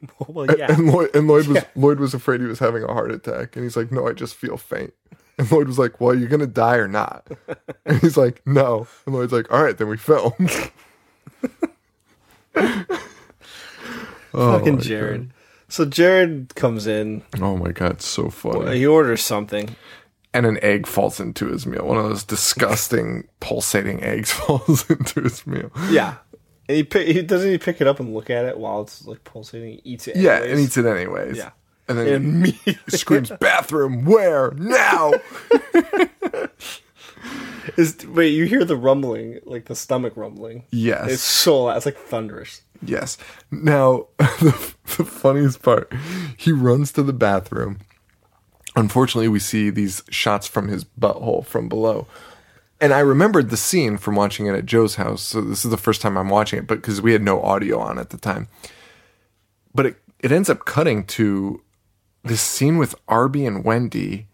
[0.28, 0.72] well, yeah.
[0.72, 3.64] And Lloyd, and Lloyd was Lloyd was afraid he was having a heart attack, and
[3.64, 4.92] he's like, "No, I just feel faint."
[5.38, 7.26] And Lloyd was like, "Well, you're gonna die or not?"
[7.86, 10.32] And he's like, "No." And Lloyd's like, "All right, then we film."
[14.34, 15.30] Oh Fucking Jared.
[15.68, 17.22] So Jared comes in.
[17.40, 18.78] Oh my god, so funny.
[18.78, 19.74] He orders something.
[20.34, 21.86] and an egg falls into his meal.
[21.86, 25.70] One of those disgusting pulsating eggs falls into his meal.
[25.90, 26.16] Yeah.
[26.68, 29.04] And he pick, he doesn't he pick it up and look at it while it's
[29.06, 29.74] like pulsating.
[29.74, 30.16] He eats it.
[30.16, 30.50] Yeah, anyways.
[30.52, 31.36] and eats it anyways.
[31.36, 31.50] Yeah.
[31.88, 35.12] And then And he immediately screams, "Bathroom where now?"
[37.76, 38.28] is wait.
[38.30, 40.64] You hear the rumbling, like the stomach rumbling.
[40.70, 41.76] yes, It's so loud.
[41.76, 42.62] It's like thunderous.
[42.82, 43.18] yes.
[43.50, 45.92] Now the, the funniest part,
[46.36, 47.78] he runs to the bathroom.
[48.74, 52.06] Unfortunately, we see these shots from his butthole from below.
[52.80, 55.22] And I remembered the scene from watching it at Joe's house.
[55.22, 57.78] So this is the first time I'm watching it, but because we had no audio
[57.78, 58.48] on at the time.
[59.74, 61.62] But it, it ends up cutting to
[62.22, 64.26] this scene with Arby and Wendy,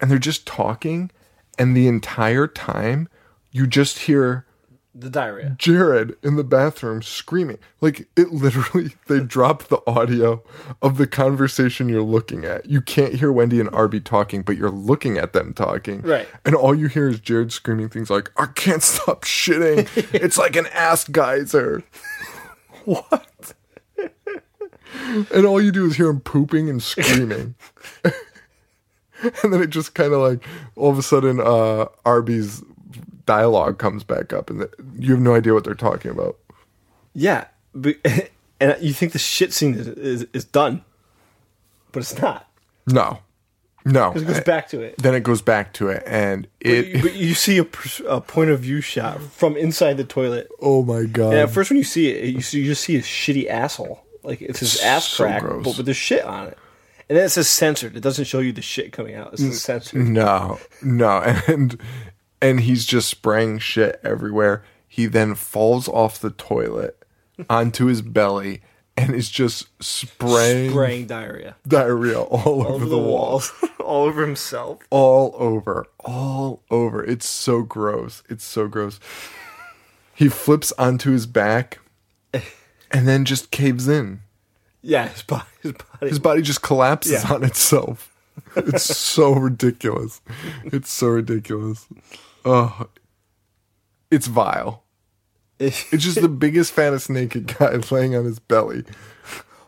[0.00, 1.10] and they're just talking,
[1.58, 3.08] and the entire time
[3.50, 4.46] you just hear
[4.92, 5.54] The diarrhea.
[5.56, 7.58] Jared in the bathroom screaming.
[7.80, 10.42] Like it literally they dropped the audio
[10.82, 12.66] of the conversation you're looking at.
[12.66, 16.02] You can't hear Wendy and Arby talking, but you're looking at them talking.
[16.02, 16.28] Right.
[16.44, 19.88] And all you hear is Jared screaming things like, I can't stop shitting.
[20.14, 21.84] it's like an ass geyser.
[22.84, 23.54] what?
[25.32, 27.54] and all you do is hear him pooping and screaming.
[29.42, 32.62] and then it just kind of like all of a sudden uh Arby's
[33.26, 36.38] dialogue comes back up and the, you have no idea what they're talking about.
[37.14, 37.96] Yeah, but,
[38.60, 40.84] and you think the shit scene is, is, is done,
[41.92, 42.48] but it's not.
[42.86, 43.20] No.
[43.84, 44.12] No.
[44.12, 44.96] It goes eh, back to it.
[44.98, 47.66] Then it goes back to it and it but you see a,
[48.06, 50.48] a point of view shot from inside the toilet.
[50.60, 51.30] Oh my god.
[51.30, 54.04] And at first, when you see it, you, see, you just see a shitty asshole.
[54.22, 55.64] Like it's his ass So crack, gross.
[55.64, 56.58] but with the shit on it.
[57.08, 57.96] And then it says censored.
[57.96, 59.32] It doesn't show you the shit coming out.
[59.32, 60.06] It says censored.
[60.06, 61.80] No, no, and
[62.42, 64.64] and he's just spraying shit everywhere.
[64.88, 67.02] He then falls off the toilet
[67.48, 68.62] onto his belly
[68.96, 73.52] and is just spraying, Spraying diarrhea diarrhea all, all over, over the, the walls.
[73.62, 74.78] walls, all over himself.
[74.90, 77.02] all over, all over.
[77.04, 78.22] It's so gross.
[78.28, 79.00] It's so gross.
[80.14, 81.78] He flips onto his back
[82.90, 84.20] and then just caves in.
[84.82, 85.44] Yeah, his body.
[85.62, 86.08] His body.
[86.08, 87.32] His body just collapses Yeah.
[87.32, 88.14] on itself.
[88.56, 90.20] It's so ridiculous.
[90.64, 91.86] It's so ridiculous.
[92.44, 92.88] Oh,
[94.10, 94.84] it's vile.
[95.62, 98.82] It's just the biggest, fattest naked guy laying on his belly.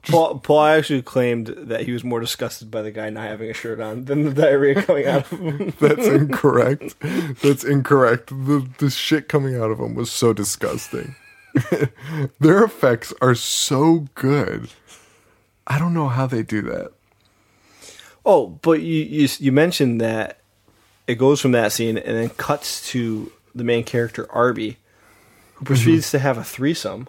[0.08, 3.52] Paul, Paul actually claimed that he was more disgusted by the guy not having a
[3.54, 5.74] shirt on than the diarrhea coming out of him.
[5.80, 6.94] That's incorrect.
[7.42, 8.28] That's incorrect.
[8.30, 11.14] The the shit coming out of him was so disgusting.
[12.40, 14.70] Their effects are so good.
[15.66, 16.92] I don't know how they do that.
[18.24, 20.41] Oh, but you, you you mentioned that
[21.06, 24.78] it goes from that scene and then cuts to the main character Arby,
[25.54, 26.16] who proceeds mm-hmm.
[26.16, 27.08] to have a threesome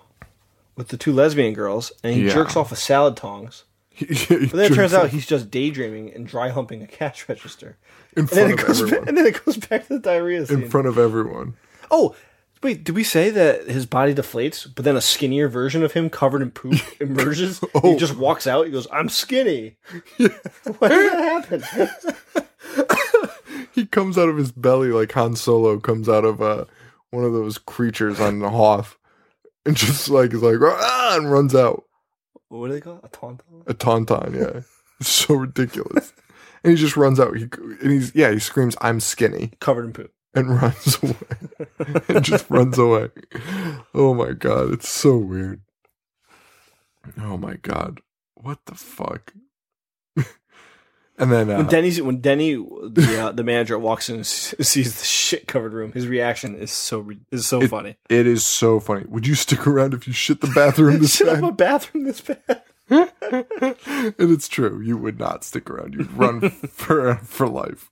[0.75, 2.33] with the two lesbian girls, and he Yeah.
[2.33, 3.63] jerks off a salad tongs.
[3.99, 7.77] But then it turns out he's just daydreaming and dry humping a cash register.
[8.15, 9.07] in And then, front it of goes back, everyone.
[9.09, 10.63] and then it goes back to the diarrhea scene.
[10.63, 11.55] In front of everyone.
[11.91, 12.15] oh,
[12.63, 16.09] Wait, did we say that his body deflates, but then a skinnier version of him
[16.09, 17.59] covered in poop emerges?
[17.75, 17.91] Oh.
[17.91, 18.65] He just walks out.
[18.65, 19.75] He goes, "I'm skinny."
[20.17, 22.45] Why did that happen?
[23.73, 26.65] he comes out of his belly like Han Solo comes out of uh,
[27.11, 28.97] one of those creatures on the Hoth,
[29.65, 31.83] and just like is like ah, and runs out.
[32.49, 33.05] what do they call it?
[33.05, 33.67] A tauntaun?
[33.67, 34.61] A tauntaun, yeah,
[34.99, 36.13] it's so ridiculous.
[36.63, 37.35] and he just runs out.
[37.37, 37.47] He
[37.81, 40.11] and he's yeah, he screams, "I'm skinny," Covered in poop.
[40.33, 41.15] and runs away.
[42.07, 43.09] and just runs away.
[43.93, 45.61] Oh my god, it's so weird.
[47.19, 47.99] Oh my god,
[48.35, 49.33] what the fuck?
[51.23, 54.97] And then uh, When Denny's when Denny the uh, the manager walks in and sees
[54.99, 57.97] the shit covered room, his reaction is so is so It- funny.
[58.09, 59.05] it is so funny.
[59.07, 61.27] Would you stick around if you shit the bathroom this bad?
[61.33, 62.61] Shit up a bathroom this bad.
[62.89, 64.81] and it's true.
[64.81, 65.93] You would not stick around.
[65.93, 67.89] You'd run for for life.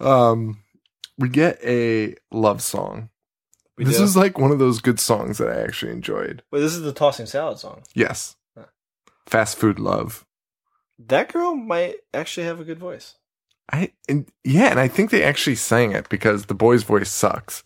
[0.00, 0.62] Um,
[1.16, 3.08] we get a love song.
[3.76, 4.04] We this do.
[4.04, 6.42] is like one of those good songs that I actually enjoyed.
[6.50, 7.82] Wait, this is the tossing salad song.
[7.94, 8.64] Yes, Huh.
[9.26, 10.26] fast food love.
[10.98, 13.14] That girl might actually have a good voice.
[13.72, 17.62] I and yeah, and I think they actually sang it because the boy's voice sucks,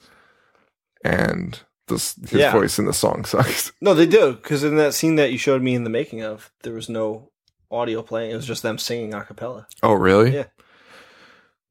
[1.05, 2.53] and this his Yeah.
[2.53, 3.73] voice in the song sucks.
[3.81, 6.51] No, they do because in that scene that you showed me in the making of,
[6.63, 7.31] there was no
[7.71, 8.33] audio playing.
[8.33, 9.67] It was just them singing a cappella.
[9.83, 10.35] Oh, really?
[10.35, 10.47] Yeah.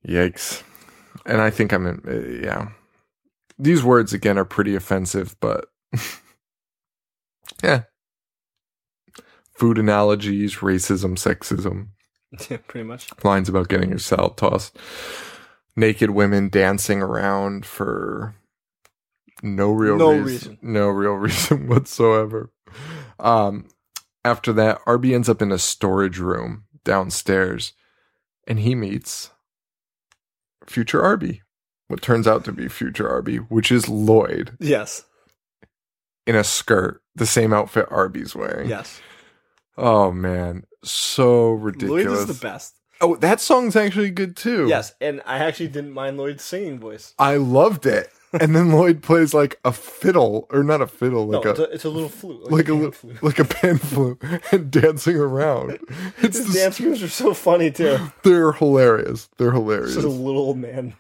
[0.07, 0.63] Yikes!
[1.25, 2.01] And I think I'm in.
[2.07, 2.69] Uh, yeah,
[3.59, 5.65] these words again are pretty offensive, but
[7.63, 7.83] yeah.
[9.61, 11.89] Food analogies, racism, sexism,
[12.49, 13.07] Yeah, pretty much.
[13.23, 14.75] lines about getting your salad tossed,
[15.75, 18.33] naked women dancing around for
[19.43, 20.57] no real No reason, reason.
[20.63, 22.51] no real reason whatsoever.
[23.19, 23.67] Um,
[24.25, 27.73] after that, Arby ends up in a storage room downstairs,
[28.47, 29.29] and he meets
[30.65, 31.43] future Arby.
[31.87, 35.03] What turns out to be future Arby, which is Lloyd Yes.
[36.25, 38.67] in a skirt, the same outfit Arby's wearing.
[38.67, 38.99] Yes.
[39.77, 42.05] Oh man, so ridiculous.
[42.05, 42.75] Lloyd is the best.
[42.99, 44.67] Oh, that song's actually good too.
[44.67, 47.13] Yes, and I actually didn't mind Lloyd's singing voice.
[47.17, 48.09] I loved it.
[48.39, 51.59] And then Lloyd plays like a fiddle, or not a fiddle, like no, a it's,
[51.59, 52.49] a, it's a little flute.
[52.49, 53.21] like a, pan li- flute.
[53.23, 55.77] like a pan flute, and dancing around.
[56.19, 57.97] It's His the, dance moves are so funny too.
[58.23, 59.27] they're hilarious.
[59.37, 59.95] They're hilarious.
[59.95, 60.93] Just a little old man.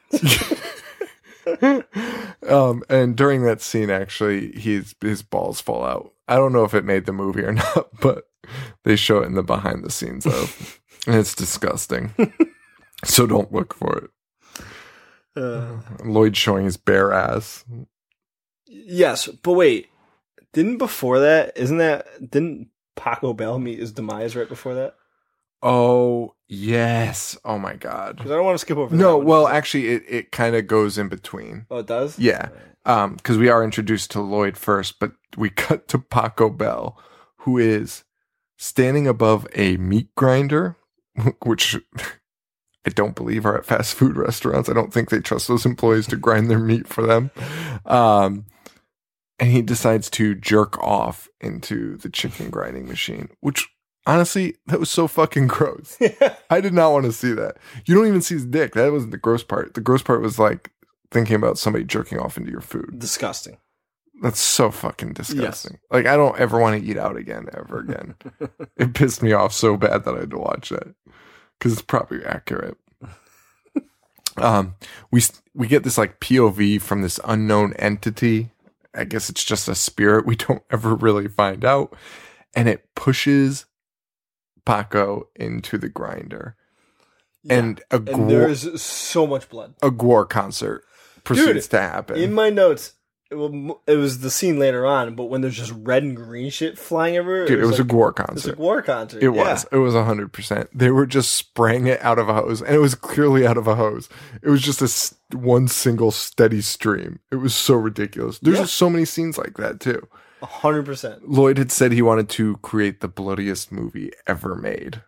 [2.49, 6.13] um, and during that scene, actually, his his balls fall out.
[6.27, 8.27] I don't know if it made the movie or not, but
[8.83, 12.13] they show it in the behind the scenes of, and it's disgusting.
[13.03, 14.09] so don't look for it.
[15.35, 17.63] Uh, Lloyd showing his bare ass.
[18.65, 19.87] yes, but wait,
[20.53, 21.53] didn't before that?
[21.55, 24.95] Isn't that didn't Paco Bell meet his demise right before that?
[25.63, 27.37] Oh yes!
[27.45, 28.17] Oh my god!
[28.17, 28.93] Because I don't want to skip over.
[28.95, 31.65] No, well, actually, it it kind of goes in between.
[31.69, 32.17] oh, it does.
[32.19, 32.49] Yeah,
[32.85, 36.99] um, because we are introduced to Lloyd first, but we cut to Paco Bell,
[37.37, 38.03] who is
[38.61, 40.77] standing above a meat grinder,
[41.43, 41.75] which
[42.85, 44.69] I don't believe are at fast food restaurants.
[44.69, 47.31] I don't think they trust those employees to grind their meat for them.
[47.85, 48.45] Um,
[49.39, 53.67] and he decides to jerk off into the chicken grinding machine, which
[54.05, 55.97] honestly, that was so fucking gross.
[56.51, 57.57] I did not want to see that.
[57.85, 58.75] You don't even see his dick.
[58.75, 59.73] That wasn't the gross part.
[59.73, 60.71] The gross part was like
[61.09, 62.99] thinking about somebody jerking off into your food.
[62.99, 63.57] Disgusting.
[64.21, 65.79] That's so fucking disgusting.
[65.89, 68.15] Like I don't ever want to eat out again ever again.
[68.77, 70.93] it pissed me off so bad that I had to watch that
[71.57, 72.77] because it's probably accurate.
[74.37, 74.75] um,
[75.11, 75.23] we
[75.55, 78.51] we get this like POV from this unknown entity.
[78.93, 80.27] I guess it's just a spirit.
[80.27, 81.95] We don't ever really find out,
[82.55, 83.65] and it pushes
[84.65, 86.55] Paco into the grinder,
[87.49, 89.73] and a And gore, there's so much blood.
[89.81, 90.83] a gore concert
[91.23, 92.17] proceeds to happen.
[92.17, 92.93] In my notes,
[93.31, 97.15] it was the scene later on, but when there's just red and green shit flying
[97.15, 98.57] everywhere, Dude, it was a like, gore It's a concert.
[98.59, 99.17] war concert.
[99.23, 99.51] It yeah.
[99.51, 99.65] was.
[99.71, 100.69] It was hundred percent.
[100.73, 103.67] They were just spraying it out of a hose, and it was clearly out of
[103.67, 104.09] a hose.
[104.41, 107.19] It was just a one single steady stream.
[107.31, 108.39] It was so ridiculous.
[108.39, 108.63] There's Yeah.
[108.63, 110.07] just so many scenes like that too.
[110.43, 111.29] Hundred percent.
[111.29, 115.01] Lloyd had said he wanted to create the bloodiest movie ever made,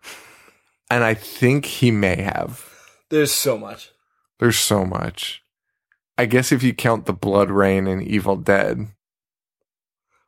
[0.89, 2.69] and I think he may have.
[3.09, 3.91] There's so much.
[4.39, 5.42] There's so much.
[6.17, 8.87] I guess if you count the Blood Rain and Evil Dead,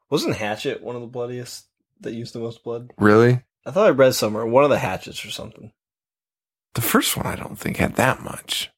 [0.09, 1.65] Wasn't Hatchet one of the bloodiest
[2.01, 2.91] that used the most blood?
[2.97, 5.71] really, I thought I read somewhere one of the hatchets or something.
[6.73, 8.71] the first one I don't think had that much.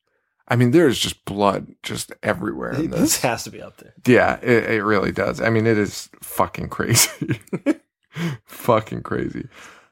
[0.50, 3.22] I mean, there's just blood just everywhere in This this.
[3.22, 3.94] has to be up there.
[4.06, 5.42] Yeah, it, it really does.
[5.42, 7.42] I mean, it is fucking crazy.
[8.46, 9.48] fucking crazy.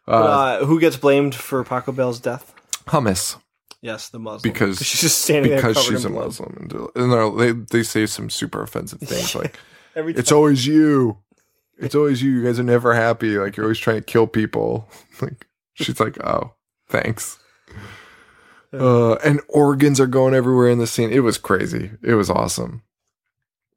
[0.06, 0.26] But, Uh,
[0.62, 2.54] uh, who gets blamed for Paco Bell's death?
[2.88, 3.38] hummus.
[3.86, 4.42] Yes, the Muslim.
[4.52, 6.26] because she's just standing there because covered she's a in blood.
[6.26, 9.58] Muslim and, do- and they're- they they say some super offensive things like
[9.96, 10.20] Every time.
[10.20, 11.18] it's always you.
[11.78, 12.32] It's always you.
[12.32, 13.38] You guys are never happy.
[13.38, 14.90] Like you're always trying to kill people.
[15.22, 16.54] Like she's like oh
[16.90, 17.38] thanks.
[18.74, 21.12] Uh and organs are going everywhere in the scene.
[21.12, 21.92] It was crazy.
[22.02, 22.82] It was awesome.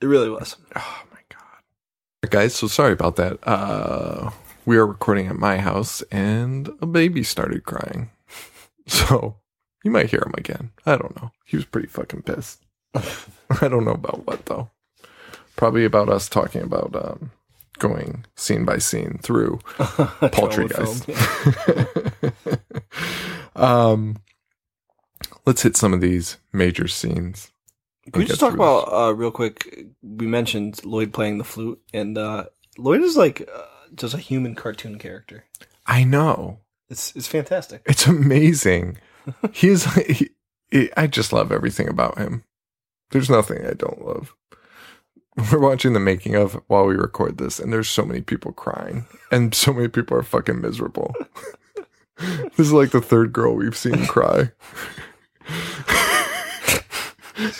[0.00, 0.56] It really was.
[0.74, 2.30] oh my god.
[2.30, 3.38] Guys so sorry about that.
[3.46, 4.30] Uh
[4.64, 8.10] we are recording at my house and a baby started crying.
[8.86, 9.36] So
[9.84, 12.64] you might hear him again i don't know he was pretty fucking pissed
[12.94, 14.70] i don't know about what though
[15.56, 17.30] probably about us talking about um
[17.78, 21.04] going scene by scene through Poultrygeist.
[22.44, 22.62] Film,
[23.64, 24.16] um,
[25.46, 27.52] let's hit some of these major scenes.
[28.12, 29.86] Can we just talk about uh, real quick?
[30.02, 32.46] We mentioned Lloyd playing the flute, and uh,
[32.78, 33.62] Lloyd is like uh,
[33.94, 35.44] just a human cartoon character.
[35.86, 36.58] I know
[36.88, 37.82] It's it's fantastic.
[37.86, 38.98] it's amazing.
[39.52, 40.30] He's he,
[40.70, 42.44] he- I just love everything about him.
[43.10, 44.34] There's nothing I don't love.
[45.52, 49.06] We're watching the making of while we record this, and there's so many people crying,
[49.30, 51.14] and so many people are fucking miserable.
[52.18, 54.50] this is like the third girl we've seen cry.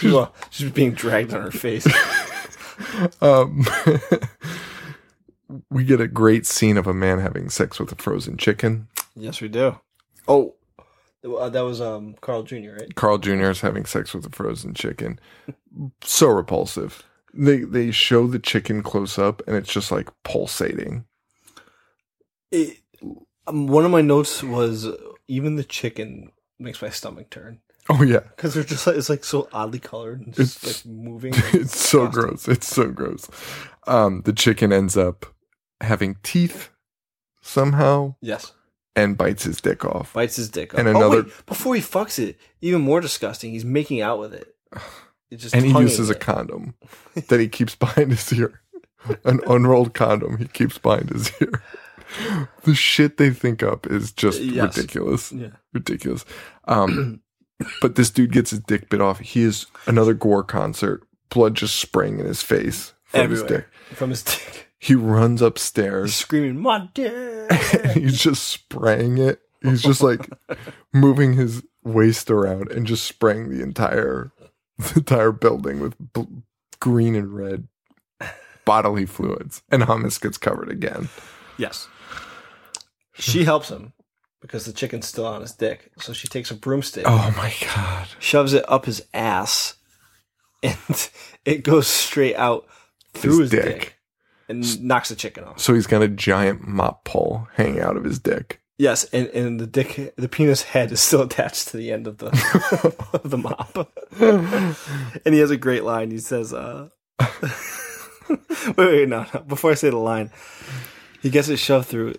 [0.00, 0.12] She's,
[0.50, 1.86] she's being dragged on her face.
[3.20, 3.64] Um,
[5.70, 8.88] we get a great scene of a man having sex with a frozen chicken.
[9.14, 9.78] yes, we do.
[10.26, 10.54] Oh,
[11.24, 12.72] uh, that was um Carl Jr.
[12.78, 12.94] Right?
[12.94, 13.50] Carl Jr.
[13.50, 15.18] is having sex with a frozen chicken.
[16.02, 17.04] So repulsive.
[17.34, 21.04] They they show the chicken close up and it's just like pulsating.
[22.50, 22.78] It,
[23.46, 24.86] um, one of my notes was
[25.26, 27.60] even the chicken makes my stomach turn
[27.90, 28.20] Oh yeah.
[28.36, 31.34] because they're just like it's like so oddly colored and just It's- like moving.
[31.52, 32.48] It's so gross.
[32.48, 33.28] It's so gross.
[33.86, 35.26] Um the chicken ends up
[35.80, 36.70] having teeth
[37.42, 38.52] somehow Yes,
[38.98, 40.12] and bites his dick off.
[40.12, 40.74] bites his dick.
[40.74, 40.80] off.
[40.80, 43.52] And another- oh, wait, before he fucks it, even more disgusting.
[43.52, 44.54] He's making out with it.
[45.30, 46.74] It's just and he uses a condom
[47.28, 48.60] that he keeps behind his ear.
[49.24, 51.62] An unrolled condom he keeps behind his ear.
[52.64, 54.76] The shit they think up is just Yes.
[54.76, 55.30] ridiculous.
[55.32, 55.48] Yeah.
[55.74, 56.24] Ridiculous.
[56.66, 57.20] Um,
[57.82, 59.18] but this dude gets his dick bit off.
[59.20, 63.66] He is another gore concert, blood just spraying in his face from his dick.
[63.92, 64.67] from his dick.
[64.78, 66.14] He runs He's upstairs.
[66.14, 67.50] screaming, "My dick!"
[67.84, 69.40] And he's just spraying it.
[69.62, 70.28] He's just like
[70.92, 74.30] moving his waist around and just spraying the entire
[74.78, 76.22] the entire building with bl-
[76.78, 77.66] green and red
[78.64, 79.62] bodily fluids.
[79.70, 81.08] And hummus gets covered again.
[81.56, 81.88] yes.
[83.14, 83.94] She helps him
[84.40, 85.90] because the chicken's still on his dick.
[85.98, 88.06] So she takes a broomstick, Oh my god!
[88.20, 89.74] shoves it up his ass,
[90.62, 91.10] and
[91.44, 92.66] it goes straight out
[93.14, 93.64] through his, His dick.
[93.80, 93.97] dick.
[94.48, 95.60] And knocks the chicken off.
[95.60, 98.60] So he's got a giant mop pole hanging out of his dick.
[98.78, 102.18] Yes, and, and the dick, the penis head is still attached to the end of
[102.18, 102.28] the
[103.12, 103.92] of the mop.
[105.24, 106.10] and he has a great line.
[106.10, 106.88] He says, uh,
[108.28, 109.40] "Wait, wait, no, no.
[109.40, 110.30] Before I say the line,
[111.20, 112.14] he gets it shoved through.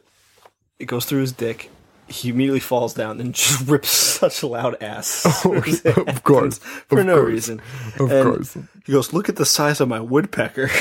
[0.79, 1.69] It goes through his dick.
[2.09, 5.25] He immediately falls down and just rips such a loud ass.
[5.45, 7.61] of course, for of no course, reason.
[7.99, 8.57] Of And course.
[8.85, 10.69] He goes, "Look at the size of my woodpecker."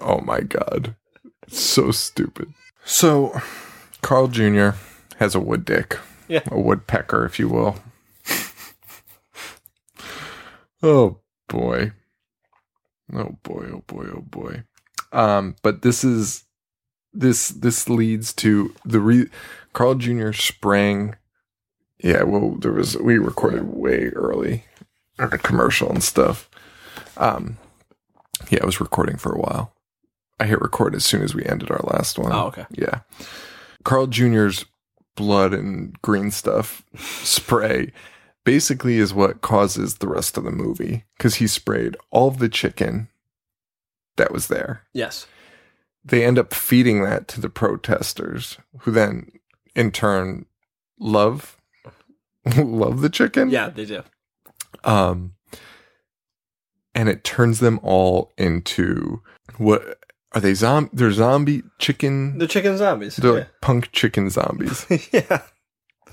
[0.00, 0.94] Oh my god.
[1.48, 2.52] So stupid.
[2.84, 3.38] So
[4.02, 4.70] Carl Jr.
[5.18, 5.98] has a wood dick.
[6.28, 6.42] Yeah.
[6.50, 7.76] A woodpecker, if you will.
[10.82, 11.92] oh boy.
[13.12, 14.64] Oh boy, oh boy, oh boy.
[15.12, 16.44] Um, but this is
[17.12, 19.28] this this leads to the re
[19.76, 20.32] Carl Jr.
[20.32, 21.16] sprang
[22.02, 24.64] yeah, well there was we recorded way early
[25.18, 26.48] a commercial and stuff.
[27.18, 27.58] Um
[28.48, 29.74] yeah, I was recording for a while.
[30.40, 32.32] I hit record as soon as we ended our last one.
[32.32, 32.64] Oh, okay.
[32.70, 33.00] Yeah.
[33.84, 34.64] Carl Jr.'s
[35.14, 37.92] blood and green stuff spray
[38.44, 42.48] basically is what causes the rest of the movie because he sprayed all of the
[42.48, 43.08] chicken
[44.16, 44.84] that was there.
[44.94, 45.26] yes.
[46.02, 49.32] They end up feeding that to the protesters, who then
[49.76, 50.46] in turn
[50.98, 51.56] love
[52.56, 53.50] love the chicken.
[53.50, 54.02] Yeah, they do.
[54.84, 55.34] Um,
[56.94, 59.22] and it turns them all into
[59.58, 59.98] what
[60.32, 60.54] are they?
[60.54, 60.90] Zom?
[60.92, 62.38] They're zombie chicken.
[62.38, 63.16] The chicken zombies.
[63.16, 64.86] They're like punk chicken zombies.
[64.90, 64.98] yeah.
[65.12, 65.42] yeah.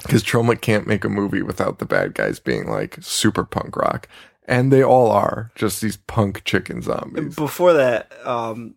[0.02, 4.08] Because Troma can't make a movie without the bad guys being like super punk rock,
[4.48, 7.36] and they all are just these punk chicken zombies.
[7.36, 8.76] Before that, um,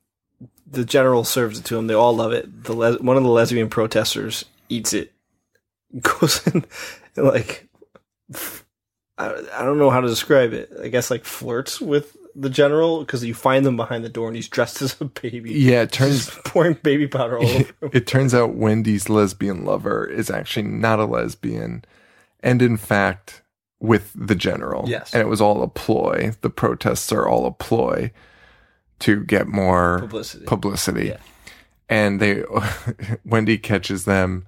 [0.66, 1.86] the general serves it to them.
[1.86, 2.64] They all love it.
[2.64, 5.12] The les- one of the lesbian protesters eats it,
[6.00, 6.64] goes in,
[7.16, 7.68] like,
[9.18, 10.70] I, I don't know how to describe it.
[10.82, 14.36] I guess like flirts with the general because you find them behind the door and
[14.36, 15.52] he's dressed as a baby.
[15.52, 17.90] Yeah, it turns Just pouring baby powder all over him.
[17.92, 21.84] it turns out Wendy's lesbian lover is actually not a lesbian,
[22.40, 23.42] and in fact,
[23.80, 24.84] with the general.
[24.88, 25.12] Yes.
[25.14, 26.32] And it was all a ploy.
[26.42, 28.10] The protests are all a ploy
[29.00, 30.44] to get more Publicity.
[30.46, 31.06] publicity.
[31.08, 31.18] Yeah.
[31.88, 32.42] And they
[33.24, 34.46] Wendy catches them.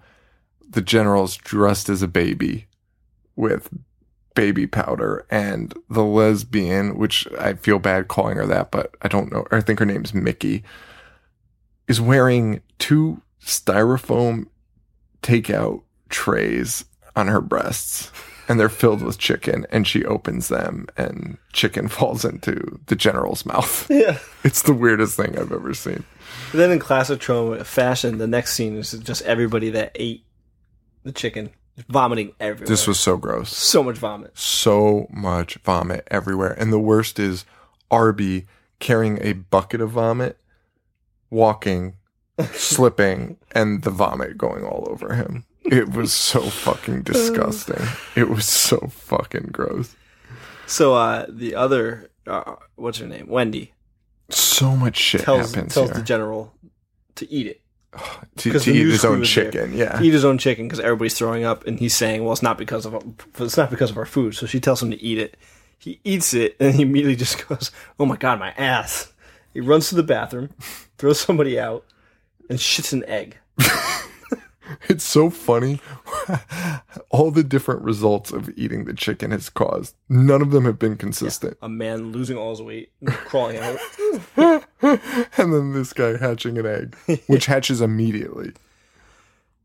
[0.69, 2.66] The general's dressed as a baby
[3.37, 3.71] with
[4.35, 9.33] baby powder and the lesbian, which I feel bad calling her that, but I don't
[9.33, 9.47] know.
[9.51, 10.62] I think her name's Mickey,
[11.89, 14.47] is wearing two styrofoam
[15.23, 16.85] takeout trays
[17.16, 18.12] on her breasts.
[18.49, 23.45] And they're filled with chicken, and she opens them, and chicken falls into the general's
[23.45, 23.91] mouth.
[23.91, 24.19] Yeah.
[24.45, 26.05] It's the weirdest thing I've ever seen.
[26.55, 30.25] then in classic Troma fashion, the next scene is just everybody that ate
[31.03, 31.51] the chicken
[31.88, 32.68] vomiting everywhere.
[32.68, 33.55] This was so gross.
[33.57, 34.36] so much vomit.
[34.36, 36.53] So much vomit everywhere.
[36.53, 37.44] And the worst is
[37.90, 38.46] Arby
[38.80, 40.38] carrying a bucket of vomit,
[41.30, 41.94] walking,
[42.53, 45.44] slipping, and the vomit going all over him.
[45.64, 47.86] It was so fucking disgusting.
[48.16, 49.94] It was so fucking gross.
[50.66, 53.72] So uh, the other, uh, what's her name, Wendy,
[54.30, 55.99] So much shit tells happens tells here.
[55.99, 56.55] the general
[57.16, 57.61] to eat it,
[58.36, 59.51] to, to eat his own was there.
[59.51, 59.76] chicken.
[59.76, 60.01] Yeah.
[60.03, 62.86] eat his own chicken because everybody's throwing up, and he's saying, "Well, it's not because
[62.86, 62.94] of
[63.38, 65.36] it's not because of our food." So she tells him to eat it.
[65.78, 69.12] He eats it, and he immediately just goes, "Oh my god, my ass!"
[69.55, 70.51] He runs to the bathroom,
[70.99, 71.84] throws somebody out,
[72.51, 73.38] and shits an egg.
[74.88, 75.80] It's so funny.
[77.11, 79.94] All the different results of eating the chicken has caused.
[80.09, 81.57] None of them have been consistent.
[81.62, 84.64] A man losing all his weight, crawling out.
[84.83, 88.53] and then this guy hatching an egg, which hatches immediately.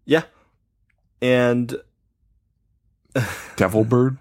[0.05, 0.23] Yeah,
[1.21, 1.75] and
[3.55, 4.17] Devil bird?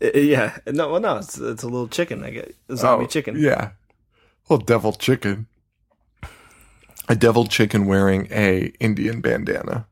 [0.00, 2.22] yeah, no, well, no, it's it's a little chicken.
[2.24, 3.36] I get a zombie Oh, chicken.
[3.38, 3.70] Yeah.
[4.48, 5.46] Well, devil chicken.
[7.08, 9.86] A devil chicken wearing a Indian bandana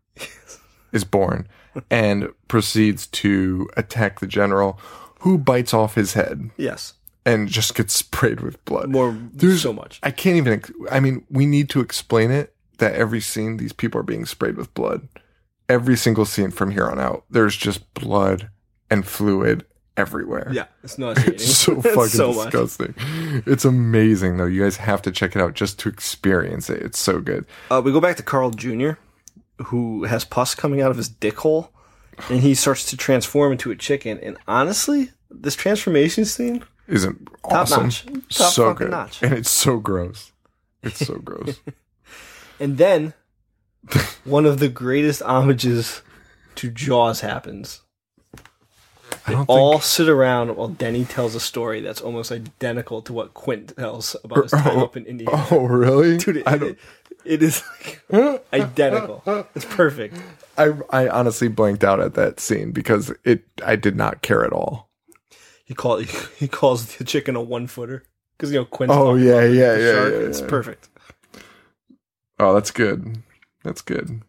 [0.93, 1.49] is born
[1.91, 4.79] and proceeds to attack the general,
[5.21, 6.95] who bites off his head Yes,
[7.27, 8.89] and just gets sprayed with blood.
[8.89, 10.01] more There's- so much.
[10.03, 10.63] I can't even.
[10.91, 14.57] I mean, we need to explain it that every scene these people are being sprayed
[14.57, 15.09] with blood.
[15.69, 18.49] Every single scene from here on out, there's just blood
[18.89, 19.65] and fluid
[19.97, 20.49] everywhere.
[20.53, 21.35] Yeah, it's nauseating.
[21.35, 22.53] It's so fucking so much.
[22.53, 22.95] disgusting.
[23.47, 24.45] It's amazing though.
[24.47, 26.83] You guys have to check it out just to experience it.
[26.83, 27.45] It's so good.
[27.71, 28.93] Uh, we go back to Carl Jr.,
[29.65, 31.73] who has pus coming out of his dick hole,
[32.29, 34.21] and he starts to transform into a chicken.
[34.23, 37.85] And honestly, this transformation scene, Isn't Top awesome.
[37.85, 38.07] notch.
[38.31, 38.91] Top so fucking good.
[38.91, 39.23] notch.
[39.23, 40.33] And it's so gross.
[40.83, 41.61] It's so gross.
[42.61, 43.15] and then
[44.25, 46.03] one of the greatest homages
[46.57, 47.83] to Jaws happens.
[49.27, 53.13] I don't All think sit around while Denny tells a story that's almost identical to
[53.13, 55.29] what Quint tells about his time up in oh, India.
[55.51, 56.17] Oh really?
[56.19, 56.79] Dude, it, I don't
[57.25, 58.03] it is like
[58.53, 59.23] identical.
[59.55, 60.17] It's perfect.
[60.57, 64.53] I I honestly blanked out at that scene because it I did not care at
[64.53, 64.91] all.
[65.67, 65.99] He call
[66.39, 68.05] he calls the chicken a one footer
[68.39, 70.13] because you know Quint's Oh, yeah, yeah, the yeah, shark.
[70.13, 70.47] yeah, It's yeah.
[70.47, 70.89] perfect.
[72.39, 73.23] Oh, that's good.
[73.65, 74.23] That's good.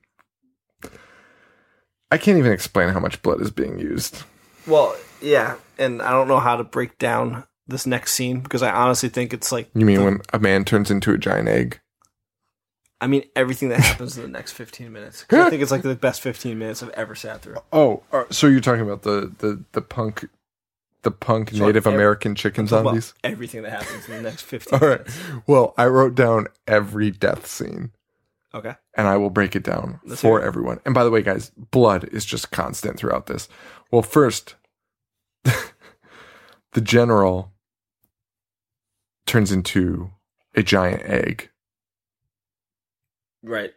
[2.12, 4.24] I can't even explain how much blood is being used.
[4.66, 8.72] Well, yeah, and I don't know how to break down this next scene because I
[8.72, 11.80] honestly think it's like You mean when a man turns into a giant egg?
[13.00, 15.26] I mean everything that happens in the next fifteen minutes.
[15.30, 17.58] I think it's like the best fifteen minutes I've ever sat through.
[17.72, 20.28] Oh, uh, so you're talking about the the the punk,
[21.08, 23.14] the punk Sure, Native ev- American chicken zombies.
[23.24, 24.78] everything that happens in the next fifteen.
[24.82, 25.00] All right.
[25.00, 25.20] minutes.
[25.48, 27.92] Well, I wrote down every death scene,
[28.54, 28.76] Okay.
[28.96, 30.82] and I will break it down Let's for everyone.
[30.86, 33.48] And by the way, guys, blood is just constant throughout this.
[33.90, 34.56] Well, first,
[35.44, 37.54] the general
[39.26, 40.10] turns into
[40.56, 41.50] a giant egg.
[43.44, 43.74] Right.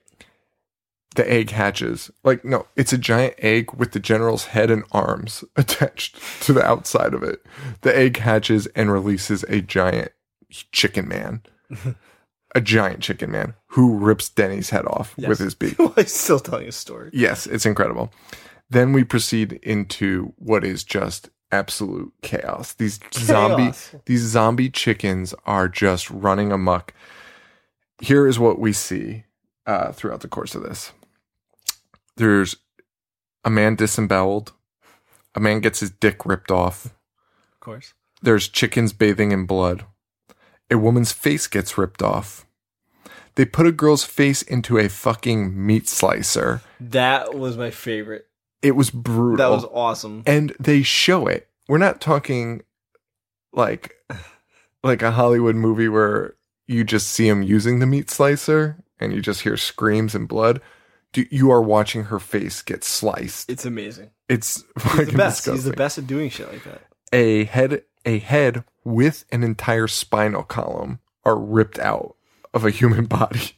[1.16, 2.10] The egg hatches.
[2.24, 6.64] Like, no, it's a giant egg with the general's head and arms attached to the
[6.64, 7.44] outside of it.
[7.82, 10.12] The egg hatches and releases a giant
[10.50, 11.42] chicken man.
[12.54, 15.28] a giant chicken man who rips Denny's head off Yes.
[15.28, 15.78] with his beak.
[15.78, 17.10] well, he's still telling a story.
[17.12, 18.12] Yes, it's incredible.
[18.68, 22.72] Then we proceed into what is just absolute chaos.
[22.74, 23.72] These zombie
[24.06, 26.92] these zombie chickens are just running amok.
[28.00, 29.24] Here is what we see
[29.66, 30.92] uh, throughout the course of this.
[32.16, 32.56] There's
[33.44, 34.52] a man disemboweled.
[35.34, 36.86] A man gets his dick ripped off.
[36.86, 37.94] Of course.
[38.22, 39.84] There's chickens bathing in blood.
[40.70, 42.46] A woman's face gets ripped off.
[43.36, 46.60] They put a girl's face into a fucking meat slicer.
[46.80, 48.26] That was my favorite.
[48.60, 49.36] It was brutal.
[49.36, 50.22] That was awesome.
[50.26, 51.48] and they show it.
[51.68, 52.62] We're not talking
[53.52, 53.94] like
[54.84, 56.34] like a Hollywood movie where
[56.66, 60.60] you just see him using the meat slicer and you just hear screams and blood.
[61.12, 63.50] Do, you are watching her face get sliced.
[63.50, 64.10] It's amazing.
[64.28, 65.38] It's He's fucking the best.
[65.44, 65.54] disgusting.
[65.54, 66.82] He's the best at doing shit like that.
[67.12, 72.16] A head, a head with an entire spinal column are ripped out
[72.54, 73.52] of a human body.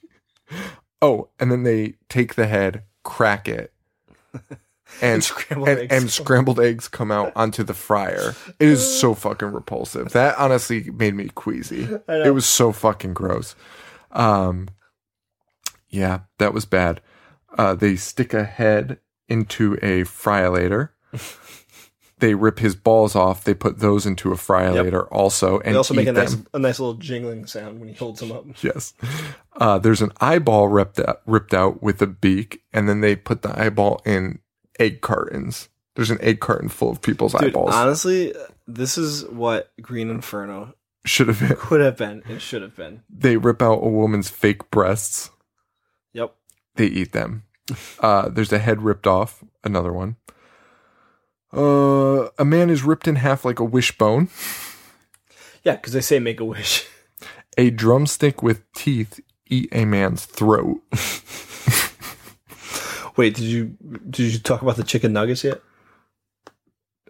[1.01, 3.73] Oh, and then they take the head, crack it,
[5.03, 8.35] and scrambled and, eggs and come scrambled eggs come out onto the fryer.
[8.59, 10.11] It is so fucking repulsive.
[10.13, 11.89] That honestly made me queasy.
[12.09, 13.55] It was so fucking gross.
[14.11, 14.69] Um,
[15.89, 17.01] yeah, that was bad.
[17.59, 18.99] Uh, they stick a head
[19.29, 20.91] into a fryolator.
[22.19, 23.45] they rip his balls off.
[23.45, 26.47] They put those into a fryolator also, and They also make a nice, them.
[26.55, 28.45] a nice little jingling sound when he holds them up.
[28.63, 28.95] Yes.
[29.55, 33.43] Uh, there's an eyeball ripped out, ripped out with a beak, and then they put
[33.43, 34.39] the eyeball in
[34.79, 35.69] egg cartons.
[35.95, 37.75] There's an egg carton full of people's Dude, eyeballs.
[37.75, 38.35] honestly,
[38.67, 40.75] this is what Green Inferno
[41.05, 41.57] Should have been.
[41.57, 43.03] could have been and should have been.
[43.11, 45.31] They rip out a woman's fake breasts.
[46.15, 46.35] Yep.
[46.77, 47.45] They eat them.
[48.01, 49.45] Uh, there's a head ripped off.
[49.65, 50.17] Another one.
[51.53, 54.29] Uh, a man is ripped in half like a wishbone.
[55.63, 56.87] Yeah, because they say make a wish.
[57.59, 60.81] A drumstick with teeth eat a man's throat.
[63.17, 63.77] Wait, did you
[64.09, 65.61] did you talk about the chicken nuggets yet?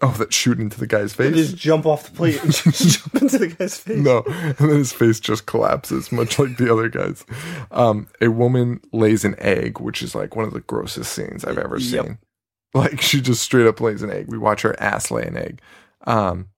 [0.04, 1.34] Oh, that shoot into the guy's face.
[1.36, 3.98] just jump off the plate and jump into the guy's face.
[3.98, 7.24] No, and then his face just collapses, much like the other guys.
[7.70, 11.58] Um, a woman lays an egg, which is like one of the grossest scenes I've
[11.58, 12.04] ever Yep.
[12.06, 12.18] seen.
[12.74, 14.28] Like she just straight up lays an egg.
[14.28, 15.60] We watch her ass lay an egg.
[16.06, 16.48] Um,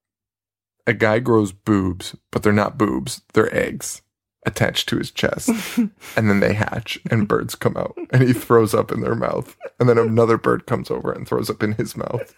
[0.86, 4.00] a guy grows boobs, but they're not boobs; they're eggs
[4.46, 5.90] attached to his chest, and
[6.30, 9.88] then they hatch, and birds come out, and he throws up in their mouth, and
[9.88, 12.32] then another bird comes over and throws up in his mouth.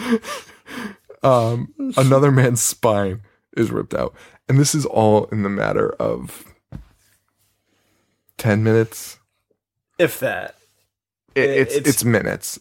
[1.22, 3.20] um, another man's spine
[3.56, 4.14] is ripped out,
[4.48, 6.44] and this is all in the matter of
[8.38, 9.18] ten minutes.
[9.98, 10.56] If that.
[11.34, 12.58] It, It- it's, it's- it's minutes,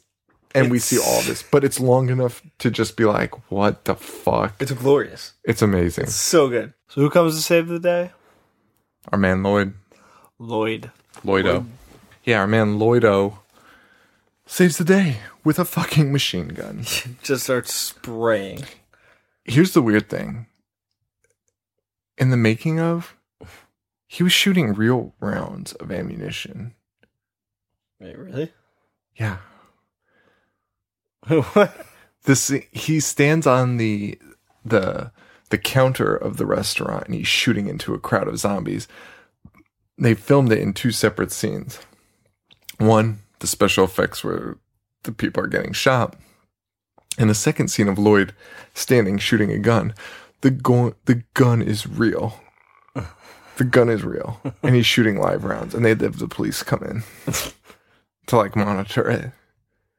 [0.53, 3.95] and we see all this, but it's long enough to just be like, "What the
[3.95, 5.33] fuck?" It's glorious.
[5.43, 6.07] It's amazing.
[6.07, 6.73] So good.
[6.87, 8.11] So who comes to save the day?
[9.11, 9.73] Our man Lloyd,
[10.37, 10.91] Lloyd.
[11.23, 11.65] Lloydo,
[12.23, 13.39] yeah, our man Lloydo
[14.49, 16.83] saves the day with a fucking machine gun.
[17.23, 18.63] Just starts spraying.
[19.45, 20.47] Here's the weird thing:
[22.17, 23.15] in the making of,
[24.07, 26.73] he was shooting real rounds of ammunition.
[27.99, 28.51] Wait, really?
[29.15, 29.37] Yeah,
[31.27, 31.85] what?
[32.23, 34.19] this he stands on the
[34.65, 35.11] the
[35.49, 38.87] the counter of the restaurant and he's shooting into a crowd of zombies.
[39.97, 41.79] They filmed it in two separate scenes.
[42.77, 44.57] One, the special effects where
[45.03, 46.15] the people are getting shot.
[47.17, 48.33] And the second scene of Lloyd
[48.73, 49.93] standing shooting a gun.
[50.41, 52.39] The gun the gun is real.
[53.57, 54.39] The gun is real.
[54.63, 55.75] And he's shooting live rounds.
[55.75, 57.03] And they have the police come in
[58.27, 59.31] to like monitor it.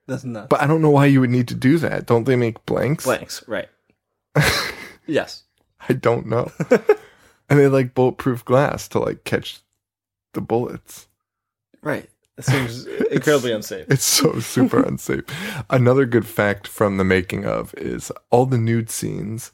[0.06, 0.46] That's nuts.
[0.48, 2.06] But I don't know why you would need to do that.
[2.06, 3.04] Don't they make blanks?
[3.04, 3.68] Blanks, right.
[5.06, 5.44] yes.
[5.88, 6.50] I don't know.
[7.48, 9.60] and they like bulletproof glass to like catch
[10.32, 11.06] the bullets.
[11.82, 12.08] Right.
[12.40, 13.86] It seems incredibly unsafe.
[13.88, 15.24] It's so super unsafe.
[15.70, 19.52] Another good fact from the making of is all the nude scenes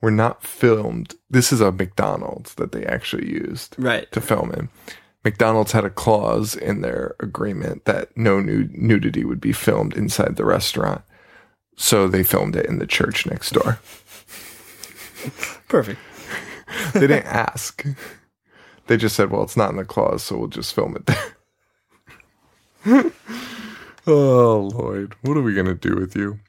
[0.00, 1.14] were not filmed.
[1.30, 4.10] This is a McDonald's that they actually used Right.
[4.12, 4.68] to film in.
[5.24, 10.34] McDonald's had a clause in their agreement that no nude- nudity would be filmed inside
[10.36, 11.02] the restaurant.
[11.76, 13.78] So they filmed it in the church next door.
[15.68, 16.00] Perfect.
[16.94, 17.84] They didn't ask.
[18.88, 21.36] They just said, well, it's not in the clause, so we'll just film it there.
[24.06, 25.14] oh, Lloyd.
[25.22, 26.40] What are we going to do with you?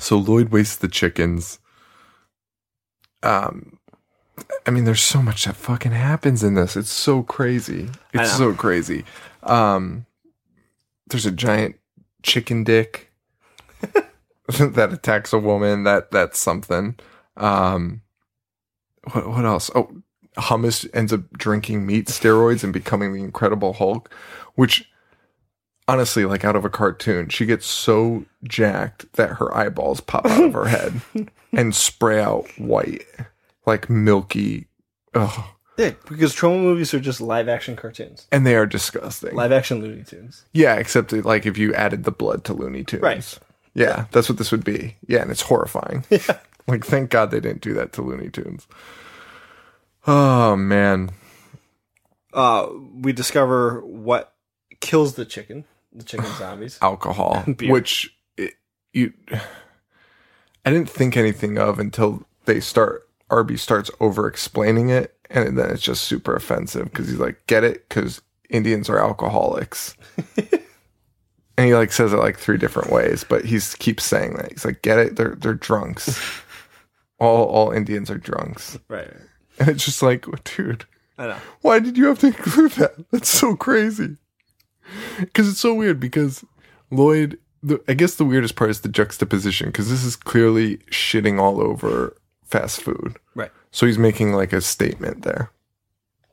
[0.00, 1.58] So Lloyd wastes the chickens.
[3.22, 3.78] Um,
[4.66, 6.76] I mean, there's so much that fucking happens in this.
[6.76, 7.88] It's so crazy.
[8.12, 9.04] It's so crazy.
[9.42, 10.06] Um,
[11.08, 11.76] there's a giant
[12.22, 13.12] chicken dick
[14.48, 15.84] that attacks a woman.
[15.84, 16.96] That that's something.
[17.36, 18.02] Um,
[19.12, 19.70] what what else?
[19.74, 19.90] Oh,
[20.36, 24.12] Hummus ends up drinking meat steroids and becoming the Incredible Hulk,
[24.54, 24.90] which
[25.88, 30.44] honestly, like out of a cartoon, she gets so jacked that her eyeballs pop out
[30.44, 31.00] of her head
[31.52, 33.04] and spray out white,
[33.66, 34.66] like milky.
[35.14, 35.44] Ugh.
[35.76, 38.28] Yeah, because Troma movies are just live action cartoons.
[38.30, 39.34] And they are disgusting.
[39.34, 40.44] Live action Looney Tunes.
[40.52, 43.02] Yeah, except that, like if you added the blood to Looney Tunes.
[43.02, 43.38] Right.
[43.74, 44.96] Yeah, that's what this would be.
[45.08, 46.04] Yeah, and it's horrifying.
[46.10, 46.38] Yeah.
[46.66, 48.66] Like, thank God they didn't do that to Looney Tunes.
[50.06, 51.10] Oh, man.
[52.32, 54.32] Uh, we discover what
[54.80, 56.78] kills the chicken, the chicken zombies.
[56.82, 58.54] Alcohol, which it,
[58.92, 59.12] you,
[60.64, 65.16] I didn't think anything of until they start, Arby starts over explaining it.
[65.30, 67.88] And then it's just super offensive because he's like, get it?
[67.88, 68.20] Because
[68.50, 69.96] Indians are alcoholics.
[70.36, 74.52] and he like says it like three different ways, but he's keeps saying that.
[74.52, 75.16] He's like, get it?
[75.16, 76.20] They're they're drunks.
[77.18, 78.78] all all Indians are drunks.
[78.88, 79.10] Right.
[79.58, 80.84] And it's just like, dude,
[81.16, 81.36] I know.
[81.62, 83.10] why did you have to include that?
[83.10, 84.16] That's so crazy.
[85.20, 86.00] Because it's so weird.
[86.00, 86.44] Because
[86.90, 89.68] Lloyd, the, I guess the weirdest part is the juxtaposition.
[89.68, 93.16] Because this is clearly shitting all over fast food.
[93.34, 93.50] Right.
[93.70, 95.50] So he's making like a statement there.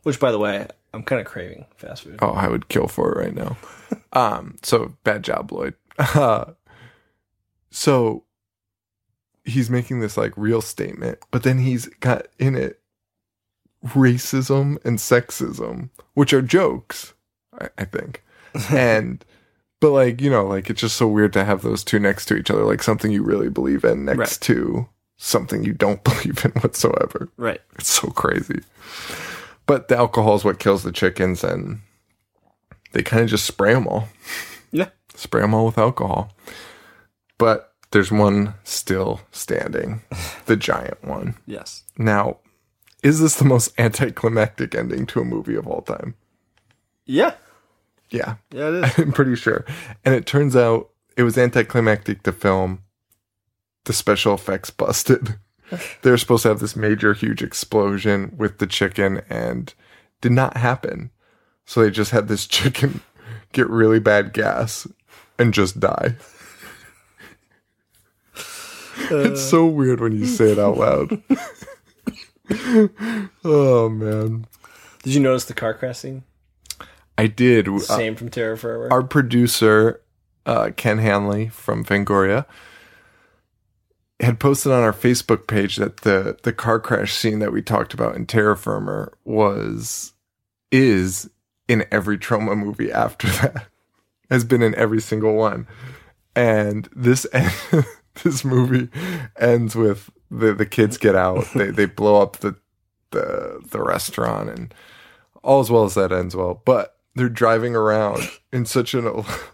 [0.03, 2.19] Which, by the way, I'm kind of craving fast food.
[2.21, 3.57] Oh, I would kill for it right now.
[4.13, 5.75] um, so bad job, Lloyd.
[5.97, 6.53] Uh,
[7.69, 8.23] so
[9.43, 12.81] he's making this like real statement, but then he's got in it
[13.85, 17.13] racism and sexism, which are jokes,
[17.59, 18.23] I, I think.
[18.71, 19.23] And
[19.79, 22.35] but like, you know, like it's just so weird to have those two next to
[22.35, 24.37] each other, like something you really believe in next Right.
[24.41, 24.87] to
[25.17, 27.29] something you don't believe in whatsoever.
[27.37, 27.61] Right.
[27.79, 28.61] It's so crazy.
[29.65, 31.79] But the alcohol is what kills the chickens, and
[32.91, 34.09] they kind of just spray them all.
[34.71, 34.89] Yeah.
[35.15, 36.31] Spray them all with alcohol.
[37.37, 40.01] But there's one still standing,
[40.45, 41.35] the giant one.
[41.45, 41.83] Yes.
[41.97, 42.37] Now,
[43.03, 46.15] is this the most anticlimactic ending to a movie of all time?
[47.05, 47.33] Yeah.
[48.11, 48.99] Yeah, Yeah, it is.
[48.99, 49.65] I'm pretty sure.
[50.05, 52.83] And it turns out it was anticlimactic to film.
[53.85, 55.39] The special effects busted.
[56.01, 59.73] They're supposed to have this major, huge explosion with the chicken and
[60.19, 61.09] did not happen.
[61.65, 63.01] So they just had this chicken
[63.53, 64.87] get really bad gas
[65.39, 66.15] and just die.
[69.09, 69.17] Uh.
[69.17, 71.21] it's so weird when you say it out loud.
[73.43, 74.45] oh man.
[75.03, 76.23] Did you notice the car crash scene?
[77.21, 77.67] I did.
[77.67, 78.91] Uh, Same from Terror Firmer.
[78.91, 80.01] our producer
[80.45, 82.45] uh, Ken Hanley from Fangoria
[84.19, 87.93] had posted on our Facebook page that the the car crash scene that we talked
[87.93, 90.13] about in Terror Firmer was
[90.71, 91.29] is
[91.67, 93.67] in every Troma movie after that
[94.29, 95.67] has been in every single one
[96.35, 97.27] and this
[98.23, 98.89] this movie
[99.39, 102.55] ends with the the kids get out they they blow up the
[103.11, 104.73] the the restaurant and
[105.43, 108.21] all as well as that ends well but they're driving around
[108.53, 109.05] in such an,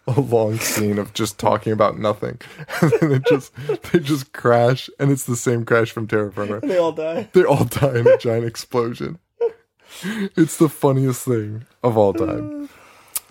[0.07, 2.39] a long scene of just talking about nothing
[2.81, 3.51] and then it just
[3.91, 7.29] they just crash and it's the same crash from Terror Firmer they all die.
[7.33, 9.19] they all die in a giant explosion.
[10.03, 12.69] It's the funniest thing of all time.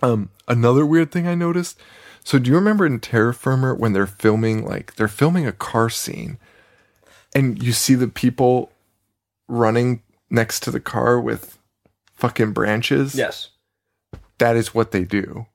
[0.02, 1.78] Um, another weird thing I noticed.
[2.24, 5.88] So, do you remember in Terror Firmer when they're filming, like they're filming a car
[5.88, 6.38] scene,
[7.34, 8.72] and you see the people
[9.46, 11.58] running next to the car with
[12.14, 13.14] fucking branches?
[13.14, 13.50] Yes.
[14.38, 15.46] That is what they do.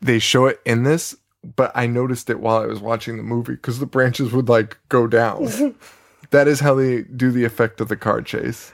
[0.00, 1.16] They show it in this,
[1.56, 4.78] but I noticed it while I was watching the movie because the branches would like
[4.88, 5.74] go down.
[6.30, 8.72] that is how they do the effect of the car chase.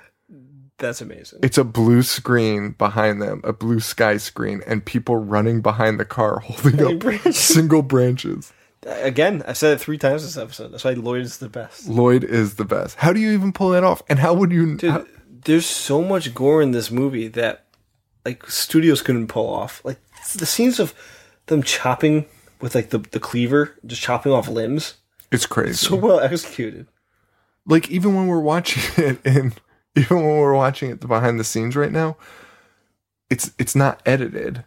[0.79, 1.41] That's amazing.
[1.43, 6.05] It's a blue screen behind them, a blue sky screen, and people running behind the
[6.05, 7.39] car holding up branches.
[7.55, 8.53] single branches.
[8.87, 10.69] Uh, again, I've said it three times this episode.
[10.73, 11.89] That's why Lloyd is the best.
[11.89, 12.97] Lloyd is the best.
[12.99, 14.03] How do you even pull that off?
[14.09, 14.77] And how would you?
[14.77, 15.07] Dude, how-
[15.45, 17.66] there's so much gore in this movie that
[18.27, 19.81] like studios couldn't pull off.
[19.85, 19.99] Like
[20.37, 20.93] the scenes of
[21.47, 22.27] them chopping
[22.61, 24.95] with like the, the cleaver, just chopping off limbs.
[25.31, 25.75] it's crazy.
[25.87, 26.87] So well executed.
[27.67, 29.55] like even when we're watching it and
[29.95, 32.17] even when we're watching it the behind the scenes right now
[33.31, 34.65] it's it's not edited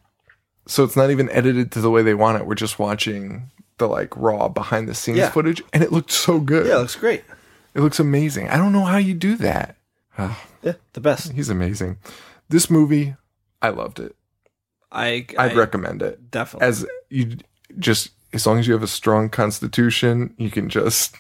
[0.68, 3.88] so it's not even edited to the way they want it we're just watching the
[3.88, 5.30] like raw behind the scenes Yeah.
[5.30, 7.24] footage and it looked so good Yeah, it looks great.
[7.74, 9.78] it looks amazing i don't know how you do that
[10.62, 11.32] Yeah, the best.
[11.34, 11.98] he's amazing
[12.50, 13.16] this movie
[13.62, 14.16] i loved it
[14.92, 16.68] I i'd I- recommend it definitely.
[16.68, 17.38] as you
[17.78, 21.16] just as long as you have a strong constitution you can just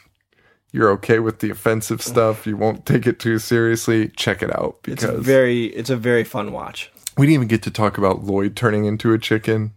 [0.71, 4.77] you're okay with the offensive stuff you won't take it too seriously check it out
[4.85, 6.91] it's because very it's a very fun watch.
[7.17, 9.73] we didn't even get to talk about lloyd turning into a chicken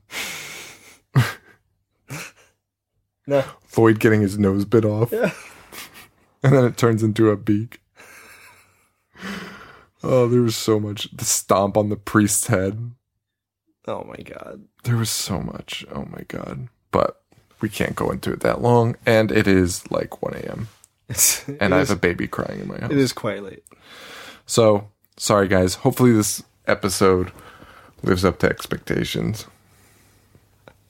[3.27, 3.45] No.
[3.77, 5.33] lloyd getting his nose bit off Yeah.
[6.43, 7.81] and then it turns into a beak
[10.03, 12.93] oh there was so much the stomp on the priest's head
[13.89, 14.63] Oh my god.
[14.85, 15.85] There was so much.
[15.93, 16.69] Oh my god.
[16.93, 17.21] But
[17.61, 18.95] we can't go into it that long.
[19.05, 20.69] And it is like 1 a.m.
[21.61, 22.93] And I is- have a baby crying in my house.
[22.93, 23.65] it is quite late.
[24.47, 25.75] So sorry guys.
[25.75, 27.33] Hopefully this episode
[28.05, 29.47] lives up to expectations.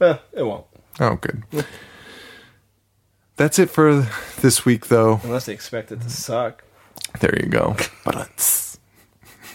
[0.03, 0.67] Eh, it won't.
[1.01, 1.45] Oh good.
[3.37, 4.07] That's it for
[4.43, 5.19] this week though.
[5.25, 6.63] Unless they expect it to suck.
[7.21, 7.75] There you go.
[8.05, 8.15] But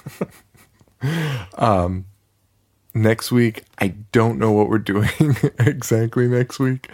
[1.55, 2.05] um
[2.93, 5.09] next week I don't know what we're doing
[5.59, 6.89] exactly next week.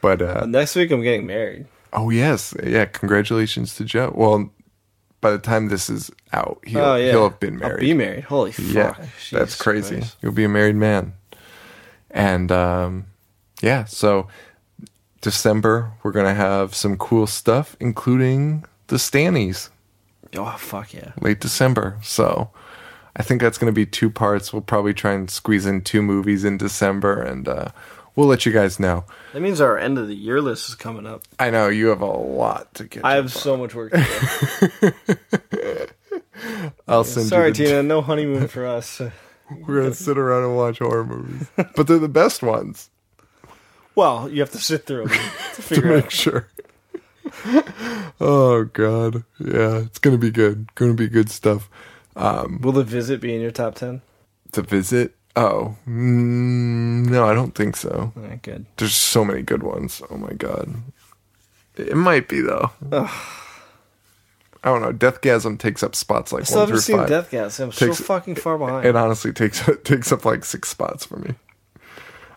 [0.00, 1.66] But uh Next week I'm getting married.
[1.92, 2.86] Oh yes, yeah.
[2.86, 4.12] Congratulations to Joe.
[4.14, 4.50] Well,
[5.20, 7.74] by the time this is out, he'll oh yeah, he'll have been married.
[7.74, 8.24] I'll be married.
[8.24, 8.98] Holy fuck!
[8.98, 9.98] Yeah, that's crazy.
[9.98, 10.16] Christ.
[10.20, 11.14] You'll be a married man.
[12.10, 13.06] And um,
[13.62, 14.28] yeah, so
[15.20, 19.70] December we're gonna have some cool stuff, including the Stannies
[20.36, 21.12] Oh fuck yeah!
[21.20, 21.96] late December.
[22.02, 22.50] So
[23.16, 24.52] I think that's gonna be two parts.
[24.52, 27.68] We'll probably try and squeeze in two movies in December, and uh,
[28.16, 29.04] we'll let you guys know.
[29.32, 31.22] That means our end of the year list is coming up.
[31.38, 33.04] I know you have a lot to get.
[33.04, 34.92] I have so much work to do.
[36.88, 39.00] I'll send Sorry, you Tina, no honeymoon for us.
[39.66, 42.90] We're gonna sit around and watch horror movies, but they're the best ones.
[43.94, 46.04] Well, you have to sit through them to to figure out.
[46.04, 46.48] make sure.
[48.20, 50.74] Oh god, yeah, it's gonna be good.
[50.74, 51.68] Gonna be good stuff.
[52.16, 54.02] Will the visit be in your top ten?
[54.52, 55.14] The visit?
[55.36, 58.12] Oh mm, no, I don't think so.
[58.14, 58.66] Right, good.
[58.76, 60.00] There's so many good ones.
[60.10, 60.72] Oh my god,
[61.76, 62.70] it might be though.
[62.92, 64.92] I don't know.
[64.92, 67.08] Deathgasm takes up spots like I still one haven't through seen five.
[67.08, 67.60] Death Gas.
[67.60, 68.86] I'm Takes- so fucking far behind.
[68.86, 71.34] It honestly takes takes up like six spots for me.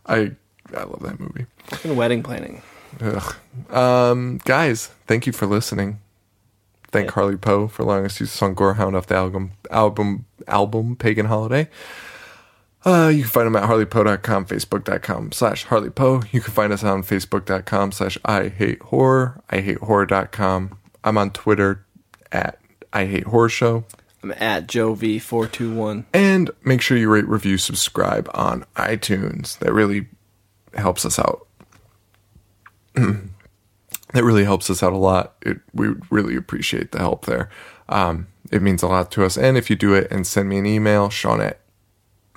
[0.05, 0.31] I
[0.75, 1.45] I love that movie.
[1.67, 2.61] Fucking wedding planning.
[3.01, 3.35] Ugh.
[3.69, 5.99] Um, guys, thank you for listening.
[6.89, 10.25] Thank Harley Poe for allowing us to use the song Gorehound off the album album
[10.47, 11.69] album Pagan Holiday.
[12.85, 16.23] Uh, you can find them at harleypoe.com, facebook.com slash harleypoe.
[16.31, 20.77] You can find us on facebook.com slash I hate horror, I hate horror.com.
[21.03, 21.85] I'm on Twitter
[22.31, 22.59] at
[22.93, 23.83] I hate horror show.
[24.23, 26.05] I'm at Joe V four two one.
[26.13, 29.59] And make sure you rate, review, subscribe on iTunes.
[29.59, 30.07] That really
[30.73, 31.46] helps us out.
[34.13, 35.35] that really helps us out a lot.
[35.41, 37.49] It, we really appreciate the help there.
[37.89, 39.37] Um, it means a lot to us.
[39.37, 41.59] And if you do it and send me an email, Sean at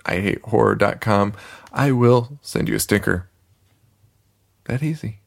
[0.05, 1.35] IHateHorror.com,
[1.73, 3.29] I will send you a sticker.
[4.65, 5.21] That easy.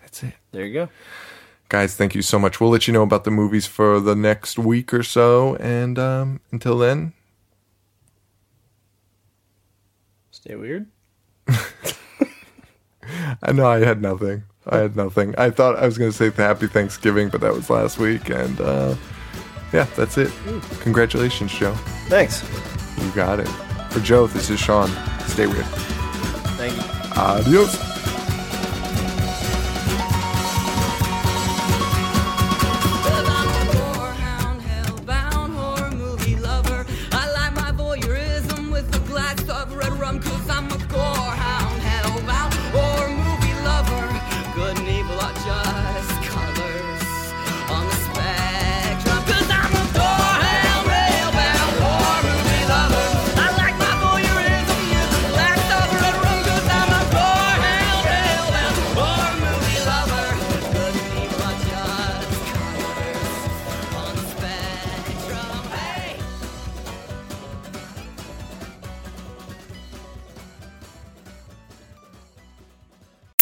[0.00, 0.34] That's it.
[0.52, 0.88] There you go.
[1.68, 2.60] Guys, thank you so much.
[2.60, 5.56] We'll let you know about the movies for the next week or so.
[5.56, 7.12] And um, until then,
[10.48, 10.86] Stay weird.
[13.42, 14.44] I know I had nothing.
[14.68, 15.34] I had nothing.
[15.38, 18.28] I thought I was going to say Happy Thanksgiving, but that was last week.
[18.30, 18.94] And uh,
[19.72, 20.30] yeah, that's it.
[20.80, 21.74] Congratulations, Joe.
[22.08, 22.42] Thanks.
[23.02, 23.48] You got it.
[23.90, 24.90] For Joe, this is Sean.
[25.26, 25.64] Stay weird.
[26.56, 27.20] Thank you.
[27.20, 27.97] Adios.